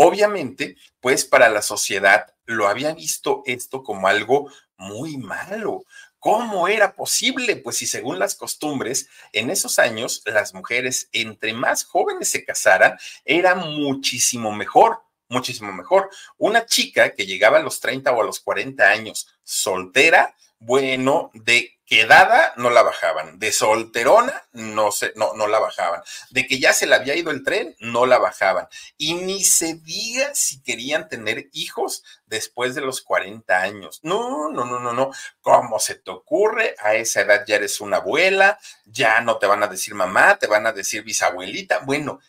Obviamente, 0.00 0.76
pues 1.00 1.24
para 1.24 1.48
la 1.48 1.60
sociedad 1.60 2.32
lo 2.46 2.68
había 2.68 2.94
visto 2.94 3.42
esto 3.46 3.82
como 3.82 4.06
algo 4.06 4.48
muy 4.76 5.16
malo. 5.16 5.82
¿Cómo 6.20 6.68
era 6.68 6.94
posible? 6.94 7.56
Pues 7.56 7.78
si 7.78 7.88
según 7.88 8.20
las 8.20 8.36
costumbres, 8.36 9.08
en 9.32 9.50
esos 9.50 9.80
años 9.80 10.22
las 10.24 10.54
mujeres 10.54 11.08
entre 11.12 11.52
más 11.52 11.82
jóvenes 11.82 12.28
se 12.28 12.44
casaran, 12.44 12.96
era 13.24 13.56
muchísimo 13.56 14.52
mejor, 14.52 15.02
muchísimo 15.28 15.72
mejor. 15.72 16.10
Una 16.36 16.64
chica 16.64 17.12
que 17.12 17.26
llegaba 17.26 17.58
a 17.58 17.62
los 17.62 17.80
30 17.80 18.12
o 18.12 18.22
a 18.22 18.24
los 18.24 18.38
40 18.38 18.88
años 18.88 19.26
soltera, 19.42 20.36
bueno, 20.60 21.32
de 21.34 21.77
quedada 21.88 22.52
no 22.56 22.68
la 22.68 22.82
bajaban, 22.82 23.38
de 23.38 23.50
solterona 23.50 24.44
no, 24.52 24.92
se, 24.92 25.12
no, 25.16 25.32
no 25.32 25.46
la 25.46 25.58
bajaban, 25.58 26.02
de 26.30 26.46
que 26.46 26.60
ya 26.60 26.74
se 26.74 26.86
le 26.86 26.94
había 26.94 27.16
ido 27.16 27.30
el 27.30 27.42
tren, 27.42 27.74
no 27.80 28.04
la 28.04 28.18
bajaban. 28.18 28.68
Y 28.98 29.14
ni 29.14 29.42
se 29.42 29.74
diga 29.74 30.34
si 30.34 30.62
querían 30.62 31.08
tener 31.08 31.48
hijos 31.52 32.04
después 32.26 32.74
de 32.74 32.82
los 32.82 33.00
40 33.00 33.58
años. 33.58 34.00
No, 34.02 34.50
no, 34.50 34.66
no, 34.66 34.78
no, 34.78 34.92
no. 34.92 35.10
¿Cómo 35.40 35.78
se 35.80 35.94
te 35.94 36.10
ocurre? 36.10 36.76
A 36.78 36.94
esa 36.94 37.22
edad 37.22 37.44
ya 37.46 37.56
eres 37.56 37.80
una 37.80 37.96
abuela, 37.96 38.58
ya 38.84 39.22
no 39.22 39.38
te 39.38 39.46
van 39.46 39.62
a 39.62 39.68
decir 39.68 39.94
mamá, 39.94 40.38
te 40.38 40.46
van 40.46 40.66
a 40.66 40.72
decir 40.72 41.02
bisabuelita. 41.02 41.80
Bueno, 41.80 42.20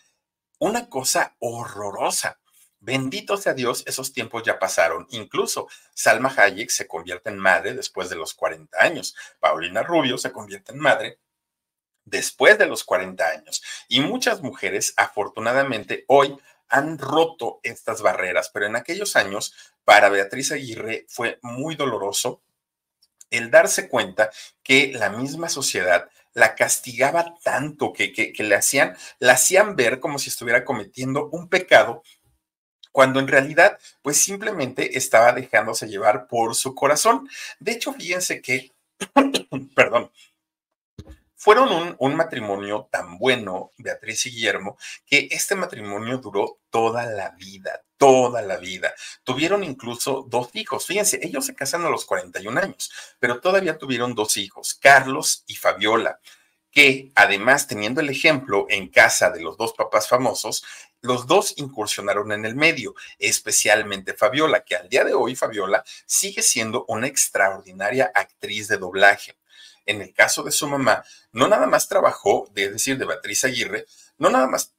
una 0.59 0.89
cosa 0.89 1.35
horrorosa. 1.39 2.38
Bendito 2.81 3.35
sea 3.35 3.53
Dios, 3.53 3.83
esos 3.85 4.13
tiempos 4.13 4.43
ya 4.43 4.57
pasaron. 4.57 5.05
Incluso 5.09 5.67
Salma 5.93 6.33
Hayek 6.35 6.69
se 6.69 6.87
convierte 6.87 7.29
en 7.29 7.37
madre 7.37 7.73
después 7.73 8.09
de 8.09 8.15
los 8.15 8.33
40 8.33 8.77
años. 8.81 9.15
Paulina 9.39 9.83
Rubio 9.83 10.17
se 10.17 10.31
convierte 10.31 10.71
en 10.71 10.79
madre 10.79 11.19
después 12.05 12.57
de 12.57 12.67
los 12.67 12.83
40 12.83 13.25
años. 13.27 13.61
Y 13.87 13.99
muchas 13.99 14.41
mujeres, 14.41 14.93
afortunadamente, 14.97 16.05
hoy 16.07 16.37
han 16.69 16.97
roto 16.97 17.59
estas 17.63 18.01
barreras, 18.01 18.49
pero 18.53 18.67
en 18.67 18.75
aquellos 18.75 19.15
años, 19.15 19.53
para 19.83 20.09
Beatriz 20.09 20.51
Aguirre 20.51 21.05
fue 21.09 21.39
muy 21.41 21.75
doloroso 21.75 22.41
el 23.31 23.51
darse 23.51 23.89
cuenta 23.89 24.29
que 24.63 24.91
la 24.93 25.09
misma 25.09 25.49
sociedad 25.49 26.09
la 26.33 26.55
castigaba 26.55 27.35
tanto 27.43 27.91
que, 27.91 28.33
le 28.37 28.55
hacían, 28.55 28.95
la 29.19 29.33
hacían 29.33 29.75
ver 29.75 29.99
como 29.99 30.19
si 30.19 30.29
estuviera 30.29 30.63
cometiendo 30.63 31.27
un 31.31 31.49
pecado 31.49 32.03
cuando 32.91 33.19
en 33.19 33.27
realidad, 33.27 33.79
pues 34.01 34.17
simplemente 34.17 34.97
estaba 34.97 35.31
dejándose 35.33 35.87
llevar 35.87 36.27
por 36.27 36.55
su 36.55 36.75
corazón. 36.75 37.29
De 37.59 37.73
hecho, 37.73 37.93
fíjense 37.93 38.41
que, 38.41 38.71
perdón, 39.75 40.11
fueron 41.35 41.71
un, 41.71 41.95
un, 41.99 42.15
matrimonio 42.15 42.89
tan 42.91 43.17
bueno, 43.17 43.71
Beatriz 43.77 44.25
y 44.25 44.31
Guillermo, 44.31 44.77
que 45.05 45.29
este 45.31 45.55
matrimonio 45.55 46.17
duró 46.17 46.59
toda 46.69 47.05
la 47.05 47.29
vida, 47.31 47.81
toda 47.97 48.41
la 48.41 48.57
vida. 48.57 48.93
Tuvieron 49.23 49.63
incluso 49.63 50.25
dos 50.27 50.49
hijos. 50.53 50.85
Fíjense, 50.85 51.19
ellos 51.21 51.45
se 51.45 51.55
casaron 51.55 51.87
a 51.87 51.89
los 51.89 52.03
41 52.03 52.59
años, 52.59 52.91
pero 53.19 53.39
todavía 53.39 53.77
tuvieron 53.77 54.15
dos 54.15 54.35
hijos, 54.35 54.73
Carlos 54.73 55.45
y 55.47 55.55
Fabiola 55.55 56.19
que 56.71 57.11
además 57.15 57.67
teniendo 57.67 58.01
el 58.01 58.09
ejemplo 58.09 58.65
en 58.69 58.89
casa 58.89 59.29
de 59.29 59.41
los 59.41 59.57
dos 59.57 59.73
papás 59.73 60.07
famosos, 60.07 60.63
los 61.01 61.27
dos 61.27 61.53
incursionaron 61.57 62.31
en 62.31 62.45
el 62.45 62.55
medio, 62.55 62.93
especialmente 63.17 64.13
Fabiola, 64.13 64.63
que 64.63 64.75
al 64.75 64.89
día 64.89 65.03
de 65.03 65.13
hoy 65.13 65.35
Fabiola 65.35 65.83
sigue 66.05 66.41
siendo 66.41 66.85
una 66.87 67.07
extraordinaria 67.07 68.11
actriz 68.13 68.67
de 68.67 68.77
doblaje. 68.77 69.37
En 69.85 70.01
el 70.01 70.13
caso 70.13 70.43
de 70.43 70.51
su 70.51 70.67
mamá, 70.67 71.03
no 71.31 71.47
nada 71.47 71.65
más 71.67 71.87
trabajó, 71.87 72.49
es 72.53 72.71
decir, 72.73 72.97
de 72.97 73.05
Beatriz 73.05 73.43
Aguirre, 73.45 73.85
no 74.17 74.29
nada 74.29 74.47
más 74.47 74.73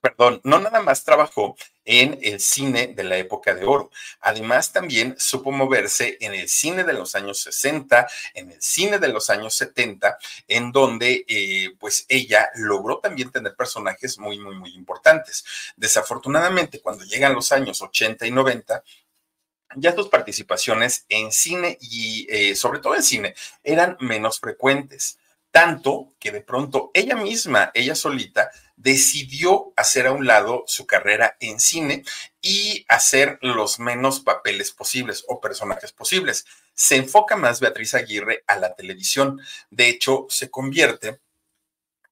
perdón, 0.00 0.40
no 0.44 0.58
nada 0.60 0.80
más 0.80 1.04
trabajó 1.04 1.56
en 1.84 2.18
el 2.22 2.40
cine 2.40 2.88
de 2.88 3.04
la 3.04 3.18
época 3.18 3.54
de 3.54 3.64
oro, 3.64 3.90
además 4.20 4.72
también 4.72 5.16
supo 5.18 5.50
moverse 5.50 6.16
en 6.20 6.34
el 6.34 6.48
cine 6.48 6.84
de 6.84 6.92
los 6.92 7.14
años 7.14 7.40
60, 7.42 8.06
en 8.34 8.52
el 8.52 8.62
cine 8.62 8.98
de 8.98 9.08
los 9.08 9.28
años 9.28 9.54
70, 9.54 10.18
en 10.48 10.72
donde 10.72 11.24
eh, 11.28 11.74
pues 11.78 12.06
ella 12.08 12.48
logró 12.54 12.98
también 12.98 13.30
tener 13.30 13.54
personajes 13.54 14.18
muy, 14.18 14.38
muy, 14.38 14.56
muy 14.56 14.74
importantes. 14.74 15.44
Desafortunadamente, 15.76 16.80
cuando 16.80 17.04
llegan 17.04 17.34
los 17.34 17.52
años 17.52 17.82
80 17.82 18.26
y 18.26 18.30
90, 18.30 18.82
ya 19.76 19.94
sus 19.94 20.08
participaciones 20.08 21.06
en 21.08 21.30
cine 21.30 21.78
y 21.80 22.26
eh, 22.28 22.56
sobre 22.56 22.80
todo 22.80 22.96
en 22.96 23.02
cine 23.04 23.34
eran 23.62 23.96
menos 24.00 24.40
frecuentes 24.40 25.19
tanto 25.50 26.14
que 26.18 26.30
de 26.30 26.40
pronto 26.40 26.90
ella 26.94 27.16
misma, 27.16 27.70
ella 27.74 27.94
solita, 27.94 28.50
decidió 28.76 29.72
hacer 29.76 30.06
a 30.06 30.12
un 30.12 30.26
lado 30.26 30.64
su 30.66 30.86
carrera 30.86 31.36
en 31.40 31.60
cine 31.60 32.04
y 32.40 32.86
hacer 32.88 33.38
los 33.42 33.78
menos 33.78 34.20
papeles 34.20 34.70
posibles 34.72 35.24
o 35.28 35.40
personajes 35.40 35.92
posibles. 35.92 36.46
Se 36.74 36.96
enfoca 36.96 37.36
más 37.36 37.60
Beatriz 37.60 37.94
Aguirre 37.94 38.42
a 38.46 38.56
la 38.56 38.74
televisión. 38.74 39.40
De 39.70 39.88
hecho, 39.88 40.26
se 40.30 40.50
convierte 40.50 41.20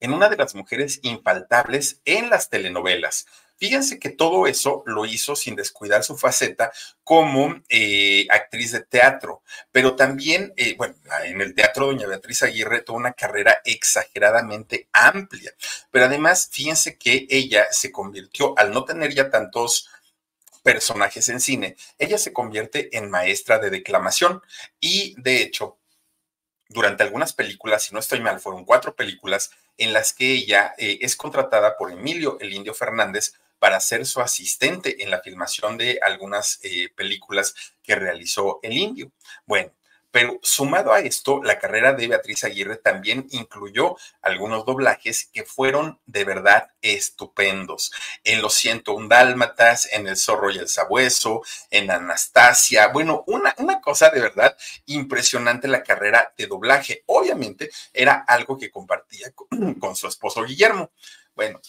en 0.01 0.13
una 0.13 0.29
de 0.29 0.37
las 0.37 0.55
mujeres 0.55 1.01
infaltables 1.03 2.01
en 2.05 2.31
las 2.31 2.51
telenovelas. 2.51 3.27
Fíjense 3.59 3.99
que 3.99 4.11
todo 4.11 4.47
eso 4.47 4.85
lo 4.87 5.05
hizo 5.05 5.35
sin 5.35 5.57
descuidar 5.57 6.05
su 6.05 6.17
faceta 6.17 6.71
como 7.03 7.61
eh, 7.69 8.25
actriz 8.31 8.71
de 8.71 8.83
teatro, 8.83 9.43
pero 9.73 9.97
también, 9.97 10.53
eh, 10.57 10.77
bueno, 10.77 10.95
en 11.25 11.41
el 11.41 11.57
teatro 11.57 11.87
doña 11.87 12.07
Beatriz 12.07 12.45
Aguirre 12.45 12.83
tuvo 12.83 12.99
una 12.99 13.15
carrera 13.15 13.61
exageradamente 13.65 14.89
amplia, 14.93 15.53
pero 15.91 16.05
además, 16.05 16.49
fíjense 16.53 16.97
que 16.97 17.27
ella 17.29 17.67
se 17.73 17.91
convirtió, 17.91 18.57
al 18.57 18.73
no 18.73 18.85
tener 18.85 19.13
ya 19.13 19.29
tantos 19.29 19.89
personajes 20.63 21.29
en 21.29 21.41
cine, 21.41 21.77
ella 21.99 22.19
se 22.19 22.33
convierte 22.33 22.97
en 22.97 23.11
maestra 23.11 23.59
de 23.59 23.71
declamación 23.71 24.41
y 24.79 25.21
de 25.21 25.43
hecho, 25.43 25.79
durante 26.69 27.03
algunas 27.03 27.33
películas, 27.33 27.83
si 27.83 27.95
no 27.95 27.99
estoy 27.99 28.21
mal, 28.21 28.39
fueron 28.39 28.65
cuatro 28.65 28.95
películas 28.95 29.51
en 29.79 29.93
las 29.93 30.13
que 30.13 30.33
ella 30.33 30.75
eh, 30.79 30.99
es 31.01 31.17
contratada 31.17 31.77
por 31.77 31.91
Emilio 31.91 32.37
el 32.41 32.53
Indio 32.53 32.75
Fernández 32.75 33.33
para 33.59 33.81
ser 33.81 34.07
su 34.07 34.21
asistente 34.21 35.03
en 35.03 35.11
la 35.11 35.21
filmación 35.21 35.77
de 35.79 35.99
algunas 36.03 36.61
eh, 36.63 36.89
películas 36.95 37.55
que 37.83 37.95
realizó 37.95 38.61
el 38.63 38.77
indio. 38.77 39.11
Bueno, 39.47 39.73
Pero 40.11 40.39
sumado 40.43 40.93
a 40.93 41.01
esto, 41.01 41.43
la 41.43 41.59
carrera 41.59 41.93
de 41.93 42.09
Beatriz 42.09 42.43
Aguirre 42.43 42.77
también 42.77 43.27
incluyó 43.31 43.97
algunos 44.23 44.65
doblajes 44.65 45.29
que 45.33 45.45
fueron 45.45 46.01
de 46.07 46.25
verdad 46.25 46.71
estupendos. 46.81 47.93
En 48.25 48.41
Los 48.41 48.55
101 48.55 49.07
Dálmatas, 49.09 49.87
en 49.93 50.09
El 50.09 50.17
Zorro 50.17 50.51
y 50.51 50.57
el 50.59 50.69
Sabueso, 50.69 51.43
en 51.71 51.91
Anastasia. 51.91 52.89
Bueno, 52.89 53.23
una, 53.27 53.55
una 53.59 53.81
cosa 53.83 54.09
de 54.09 54.21
verdad 54.23 54.57
impresionante 54.87 55.69
la 55.69 55.83
carrera 55.83 56.33
de 56.39 56.47
doblaje. 56.47 57.03
Obviamente 57.07 57.71
era 57.93 58.25
algo 58.27 58.57
que 58.57 58.71
compartía 58.71 59.31
con, 59.33 59.75
con 59.81 59.95
su 59.95 60.09
esposo 60.09 60.43
Guillermo. 60.43 60.91
Bueno, 61.35 61.61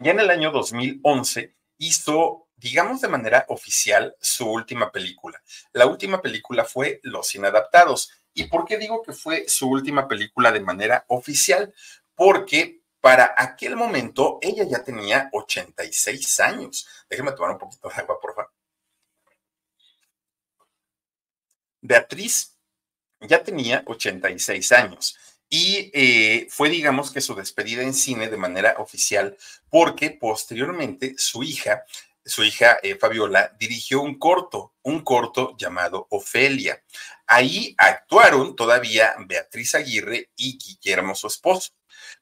ya 0.00 0.10
en 0.12 0.20
el 0.20 0.30
año 0.30 0.50
2011 0.50 1.54
hizo 1.78 2.48
digamos 2.60 3.00
de 3.00 3.08
manera 3.08 3.46
oficial, 3.48 4.14
su 4.20 4.48
última 4.48 4.92
película. 4.92 5.42
La 5.72 5.86
última 5.86 6.20
película 6.20 6.64
fue 6.64 7.00
Los 7.02 7.34
Inadaptados. 7.34 8.10
¿Y 8.34 8.44
por 8.44 8.66
qué 8.66 8.76
digo 8.76 9.02
que 9.02 9.12
fue 9.12 9.48
su 9.48 9.68
última 9.68 10.06
película 10.06 10.52
de 10.52 10.60
manera 10.60 11.04
oficial? 11.08 11.74
Porque 12.14 12.82
para 13.00 13.34
aquel 13.36 13.76
momento 13.76 14.38
ella 14.42 14.64
ya 14.64 14.84
tenía 14.84 15.30
86 15.32 16.40
años. 16.40 16.86
Déjeme 17.08 17.32
tomar 17.32 17.52
un 17.52 17.58
poquito 17.58 17.88
de 17.88 17.94
agua, 17.94 18.20
por 18.20 18.34
favor. 18.34 18.52
Beatriz 21.80 22.58
ya 23.20 23.42
tenía 23.42 23.82
86 23.86 24.72
años 24.72 25.16
y 25.50 25.90
eh, 25.92 26.46
fue, 26.48 26.70
digamos, 26.70 27.10
que 27.10 27.20
su 27.20 27.34
despedida 27.34 27.82
en 27.82 27.92
cine 27.92 28.28
de 28.28 28.36
manera 28.36 28.76
oficial, 28.78 29.36
porque 29.68 30.10
posteriormente 30.10 31.14
su 31.18 31.42
hija 31.42 31.84
su 32.24 32.44
hija 32.44 32.78
eh, 32.82 32.96
Fabiola 32.96 33.54
dirigió 33.58 34.02
un 34.02 34.18
corto, 34.18 34.74
un 34.82 35.02
corto 35.02 35.56
llamado 35.56 36.06
Ofelia. 36.10 36.82
Ahí 37.26 37.74
actuaron 37.78 38.54
todavía 38.54 39.14
Beatriz 39.26 39.74
Aguirre 39.74 40.30
y 40.36 40.58
Guillermo, 40.58 41.14
su 41.14 41.26
esposo. 41.26 41.72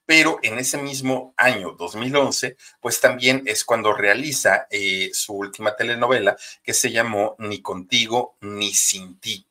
Pero 0.07 0.39
en 0.43 0.59
ese 0.59 0.79
mismo 0.79 1.35
año, 1.37 1.73
2011, 1.73 2.57
pues 2.81 3.01
también 3.01 3.43
es 3.47 3.65
cuando 3.65 3.93
realiza 3.93 4.67
eh, 4.71 5.11
su 5.13 5.35
última 5.35 5.77
telenovela 5.77 6.37
que 6.63 6.75
se 6.75 6.91
llamó 6.91 7.37
Ni 7.39 7.61
contigo 7.61 8.37
ni 8.41 8.73
sin 8.75 9.19
ti. 9.21 9.48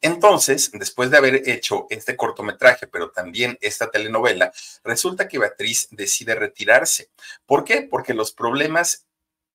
Entonces, 0.00 0.70
después 0.72 1.10
de 1.10 1.16
haber 1.16 1.48
hecho 1.48 1.86
este 1.90 2.16
cortometraje, 2.16 2.86
pero 2.86 3.10
también 3.10 3.58
esta 3.60 3.90
telenovela, 3.90 4.52
resulta 4.84 5.26
que 5.26 5.38
Beatriz 5.38 5.88
decide 5.90 6.34
retirarse. 6.34 7.10
¿Por 7.46 7.64
qué? 7.64 7.82
Porque 7.82 8.14
los 8.14 8.32
problemas 8.32 9.06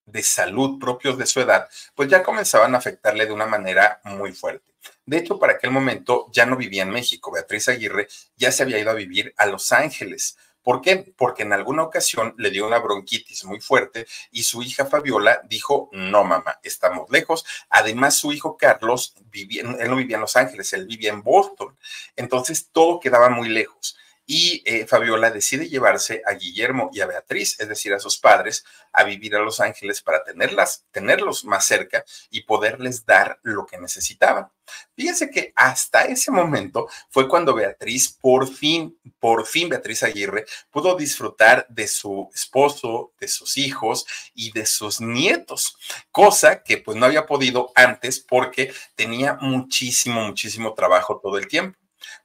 de 0.05 0.23
salud 0.23 0.79
propios 0.79 1.17
de 1.17 1.25
su 1.25 1.39
edad, 1.39 1.69
pues 1.95 2.09
ya 2.09 2.23
comenzaban 2.23 2.73
a 2.75 2.79
afectarle 2.79 3.25
de 3.25 3.33
una 3.33 3.45
manera 3.45 4.01
muy 4.03 4.33
fuerte. 4.33 4.71
De 5.05 5.17
hecho, 5.17 5.37
para 5.37 5.53
aquel 5.53 5.71
momento 5.71 6.27
ya 6.31 6.45
no 6.45 6.57
vivía 6.57 6.83
en 6.83 6.89
México. 6.89 7.31
Beatriz 7.31 7.69
Aguirre 7.69 8.07
ya 8.35 8.51
se 8.51 8.63
había 8.63 8.79
ido 8.79 8.89
a 8.89 8.95
vivir 8.95 9.33
a 9.37 9.45
Los 9.45 9.71
Ángeles. 9.71 10.37
¿Por 10.63 10.81
qué? 10.81 11.13
Porque 11.17 11.43
en 11.43 11.53
alguna 11.53 11.83
ocasión 11.83 12.35
le 12.37 12.49
dio 12.51 12.67
una 12.67 12.79
bronquitis 12.79 13.45
muy 13.45 13.59
fuerte 13.59 14.05
y 14.31 14.43
su 14.43 14.61
hija 14.61 14.85
Fabiola 14.85 15.41
dijo, 15.47 15.89
no, 15.91 16.23
mamá, 16.23 16.59
estamos 16.63 17.09
lejos. 17.09 17.45
Además, 17.69 18.17
su 18.17 18.31
hijo 18.31 18.57
Carlos 18.57 19.15
vivía, 19.31 19.63
él 19.63 19.89
no 19.89 19.95
vivía 19.95 20.17
en 20.17 20.21
Los 20.21 20.35
Ángeles, 20.35 20.71
él 20.73 20.85
vivía 20.85 21.11
en 21.11 21.23
Boston. 21.23 21.77
Entonces, 22.15 22.69
todo 22.71 22.99
quedaba 22.99 23.29
muy 23.29 23.49
lejos 23.49 23.97
y 24.33 24.63
eh, 24.63 24.87
Fabiola 24.87 25.29
decide 25.29 25.67
llevarse 25.67 26.21
a 26.25 26.31
Guillermo 26.35 26.89
y 26.93 27.01
a 27.01 27.05
Beatriz, 27.05 27.59
es 27.59 27.67
decir, 27.67 27.93
a 27.93 27.99
sus 27.99 28.17
padres, 28.17 28.63
a 28.93 29.03
vivir 29.03 29.35
a 29.35 29.39
Los 29.39 29.59
Ángeles 29.59 30.01
para 30.01 30.23
tenerlas, 30.23 30.85
tenerlos 30.89 31.43
más 31.43 31.65
cerca 31.65 32.05
y 32.29 32.43
poderles 32.43 33.05
dar 33.05 33.41
lo 33.43 33.65
que 33.65 33.77
necesitaban. 33.77 34.47
Fíjense 34.95 35.29
que 35.29 35.51
hasta 35.53 36.03
ese 36.05 36.31
momento 36.31 36.87
fue 37.09 37.27
cuando 37.27 37.53
Beatriz, 37.53 38.17
por 38.21 38.47
fin, 38.47 38.97
por 39.19 39.45
fin 39.45 39.67
Beatriz 39.67 40.01
Aguirre, 40.03 40.45
pudo 40.69 40.95
disfrutar 40.95 41.67
de 41.67 41.89
su 41.89 42.29
esposo, 42.33 43.11
de 43.19 43.27
sus 43.27 43.57
hijos 43.57 44.05
y 44.33 44.53
de 44.53 44.65
sus 44.65 45.01
nietos, 45.01 45.75
cosa 46.09 46.63
que 46.63 46.77
pues 46.77 46.95
no 46.95 47.05
había 47.05 47.25
podido 47.25 47.73
antes 47.75 48.21
porque 48.21 48.73
tenía 48.95 49.33
muchísimo, 49.41 50.21
muchísimo 50.21 50.73
trabajo 50.73 51.19
todo 51.21 51.37
el 51.37 51.49
tiempo. 51.49 51.77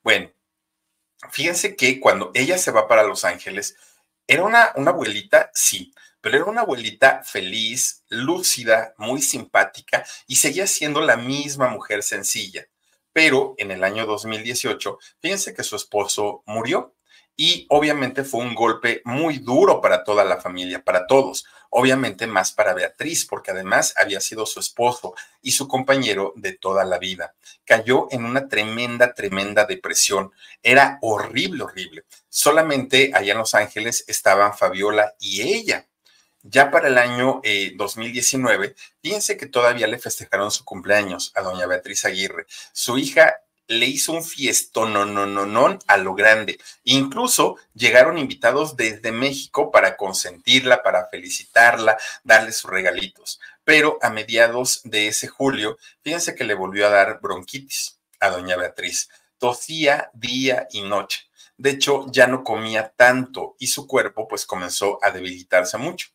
Bueno, 0.05 0.31
Fíjense 1.31 1.77
que 1.77 2.01
cuando 2.01 2.31
ella 2.35 2.59
se 2.59 2.71
va 2.71 2.89
para 2.89 3.03
Los 3.03 3.25
Ángeles, 3.25 3.77
era 4.27 4.43
una, 4.43 4.73
una 4.77 4.91
abuelita, 4.91 5.51
sí, 5.55 5.93
pero 6.21 6.39
era 6.39 6.47
una 6.47 6.63
abuelita 6.63 7.23
feliz, 7.23 8.03
lúcida, 8.09 8.95
muy 8.99 9.23
simpática 9.23 10.05
y 10.27 10.37
seguía 10.37 10.67
siendo 10.67 11.01
la 11.01 11.17
misma 11.17 11.69
mujer 11.69 12.03
sencilla. 12.03 12.67
Pero 13.13 13.55
en 13.59 13.71
el 13.71 13.85
año 13.85 14.07
2018, 14.07 14.99
fíjense 15.21 15.55
que 15.55 15.63
su 15.63 15.77
esposo 15.77 16.43
murió 16.47 16.96
y 17.37 17.67
obviamente 17.69 18.25
fue 18.25 18.41
un 18.41 18.55
golpe 18.55 19.03
muy 19.05 19.39
duro 19.39 19.81
para 19.81 20.05
toda 20.05 20.25
la 20.25 20.41
familia, 20.41 20.83
para 20.83 21.07
todos. 21.07 21.45
Obviamente 21.69 22.27
más 22.27 22.53
para 22.53 22.73
Beatriz, 22.73 23.27
porque 23.27 23.51
además 23.51 23.93
había 23.99 24.21
sido 24.21 24.47
su 24.47 24.61
esposo 24.61 25.15
y 25.43 25.53
su 25.53 25.69
compañero 25.69 26.33
de 26.37 26.55
toda 26.55 26.85
la 26.85 26.99
vida. 26.99 27.35
Cayó 27.67 28.09
en 28.11 28.25
una 28.25 28.49
tremenda, 28.49 29.13
tremenda 29.13 29.67
depresión. 29.67 30.33
Era 30.63 30.99
horrible, 31.03 31.65
horrible. 31.65 32.05
Solamente 32.31 33.11
allá 33.13 33.33
en 33.33 33.39
Los 33.39 33.55
Ángeles 33.55 34.05
estaban 34.07 34.57
Fabiola 34.57 35.15
y 35.21 35.43
ella. 35.43 35.87
Ya 36.43 36.71
para 36.71 36.89
el 36.89 36.97
año 36.97 37.43
2019, 37.75 38.67
eh, 38.67 38.75
fíjense 39.03 39.37
que 39.37 39.47
todavía 39.47 39.89
le 39.89 39.99
festejaron 39.99 40.53
su 40.53 40.65
cumpleaños 40.65 41.33
a 41.35 41.43
doña 41.43 41.67
Beatriz 41.67 42.05
Aguirre. 42.05 42.47
Su 42.73 42.97
hija 42.99 43.41
le 43.69 43.87
hizo 43.87 44.13
un 44.13 44.25
fiesto 44.25 44.87
no, 44.87 45.05
no, 45.05 45.27
no, 45.27 45.47
no 45.47 45.79
a 45.87 45.97
lo 45.97 46.15
grande. 46.15 46.59
Incluso 46.85 47.57
llegaron 47.75 48.19
invitados 48.19 48.77
desde 48.77 49.13
México 49.13 49.71
para 49.71 49.97
consentirla, 49.97 50.83
para 50.83 51.09
felicitarla, 51.09 51.97
darle 52.25 52.53
sus 52.53 52.71
regalitos. 52.71 53.41
Pero 53.65 53.99
a 54.03 54.11
mediados 54.11 54.81
de 54.85 55.09
ese 55.09 55.29
julio, 55.29 55.79
fíjense 56.03 56.35
que 56.35 56.45
le 56.45 56.55
volvió 56.55 56.87
a 56.87 56.91
dar 56.91 57.21
bronquitis 57.21 57.99
a 58.21 58.31
doña 58.31 58.57
Beatriz. 58.57 59.09
Tosía 59.39 60.11
día 60.15 60.69
y 60.71 60.83
noche. 60.83 61.29
De 61.59 61.71
hecho, 61.71 62.07
ya 62.11 62.27
no 62.27 62.45
comía 62.45 62.93
tanto 62.97 63.57
y 63.59 63.69
su 63.69 63.87
cuerpo 63.87 64.29
pues 64.29 64.47
comenzó 64.47 64.99
a 65.03 65.11
debilitarse 65.11 65.79
mucho 65.79 66.09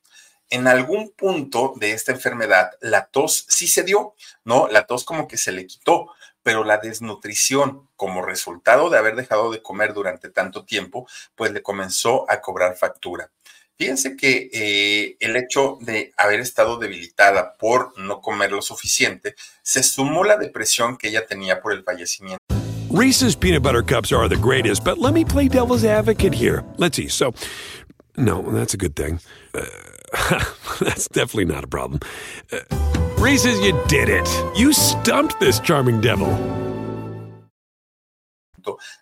en 0.52 0.68
algún 0.68 1.12
punto 1.12 1.74
de 1.78 1.94
esta 1.94 2.12
enfermedad, 2.12 2.72
la 2.82 3.06
tos 3.06 3.46
sí 3.48 3.68
se 3.68 3.84
dio, 3.84 4.16
¿no? 4.44 4.68
La 4.68 4.86
tos 4.86 5.06
como 5.06 5.28
que 5.28 5.38
se 5.38 5.54
le 5.54 5.66
quitó, 5.66 6.10
pero 6.44 6.64
la 6.64 6.78
desnutrición 6.78 7.88
como 7.96 8.24
resultado 8.24 8.90
de 8.90 8.98
haber 8.98 9.16
dejado 9.16 9.52
de 9.52 9.62
comer 9.62 9.94
durante 9.94 10.30
tanto 10.30 10.66
tiempo, 10.66 11.08
pues 11.36 11.52
le 11.52 11.62
comenzó 11.62 12.30
a 12.30 12.42
cobrar 12.42 12.76
factura. 12.76 13.32
Fíjense 13.78 14.16
que 14.16 14.50
eh, 14.54 15.18
el 15.20 15.36
hecho 15.36 15.80
de 15.82 16.14
haber 16.16 16.40
estado 16.40 16.78
debilitada 16.78 17.58
por 17.58 17.98
no 18.00 18.22
comer 18.22 18.52
lo 18.52 18.62
suficiente, 18.62 19.34
se 19.64 19.82
sumó 19.82 20.24
la 20.24 20.38
depresión 20.38 20.98
que 20.98 21.08
ella 21.08 21.26
tenía 21.26 21.62
por 21.62 21.74
el 21.74 21.84
fallecimiento. 21.84 22.38
Reese's 22.92 23.36
peanut 23.36 23.64
butter 23.64 23.82
cups 23.82 24.12
are 24.12 24.28
the 24.28 24.36
greatest, 24.36 24.84
but 24.84 24.98
let 25.00 25.14
me 25.14 25.24
play 25.24 25.48
devil's 25.48 25.86
advocate 25.86 26.34
here. 26.34 26.64
Let's 26.78 26.98
see. 26.98 27.08
So, 27.08 27.34
no, 28.18 28.44
that's 28.52 28.74
a 28.74 28.78
good 28.78 28.96
thing. 28.96 29.20
Uh, 29.54 29.66
that's 30.80 31.08
definitely 31.08 31.46
not 31.46 31.64
a 31.64 31.68
problem. 31.68 32.02
Uh, 32.52 33.01
Reese's, 33.22 33.60
you 33.62 33.80
did 33.88 34.10
it. 34.10 34.28
You 34.56 34.74
stumped 34.74 35.40
this 35.40 35.60
charming 35.60 36.02
devil. 36.02 36.28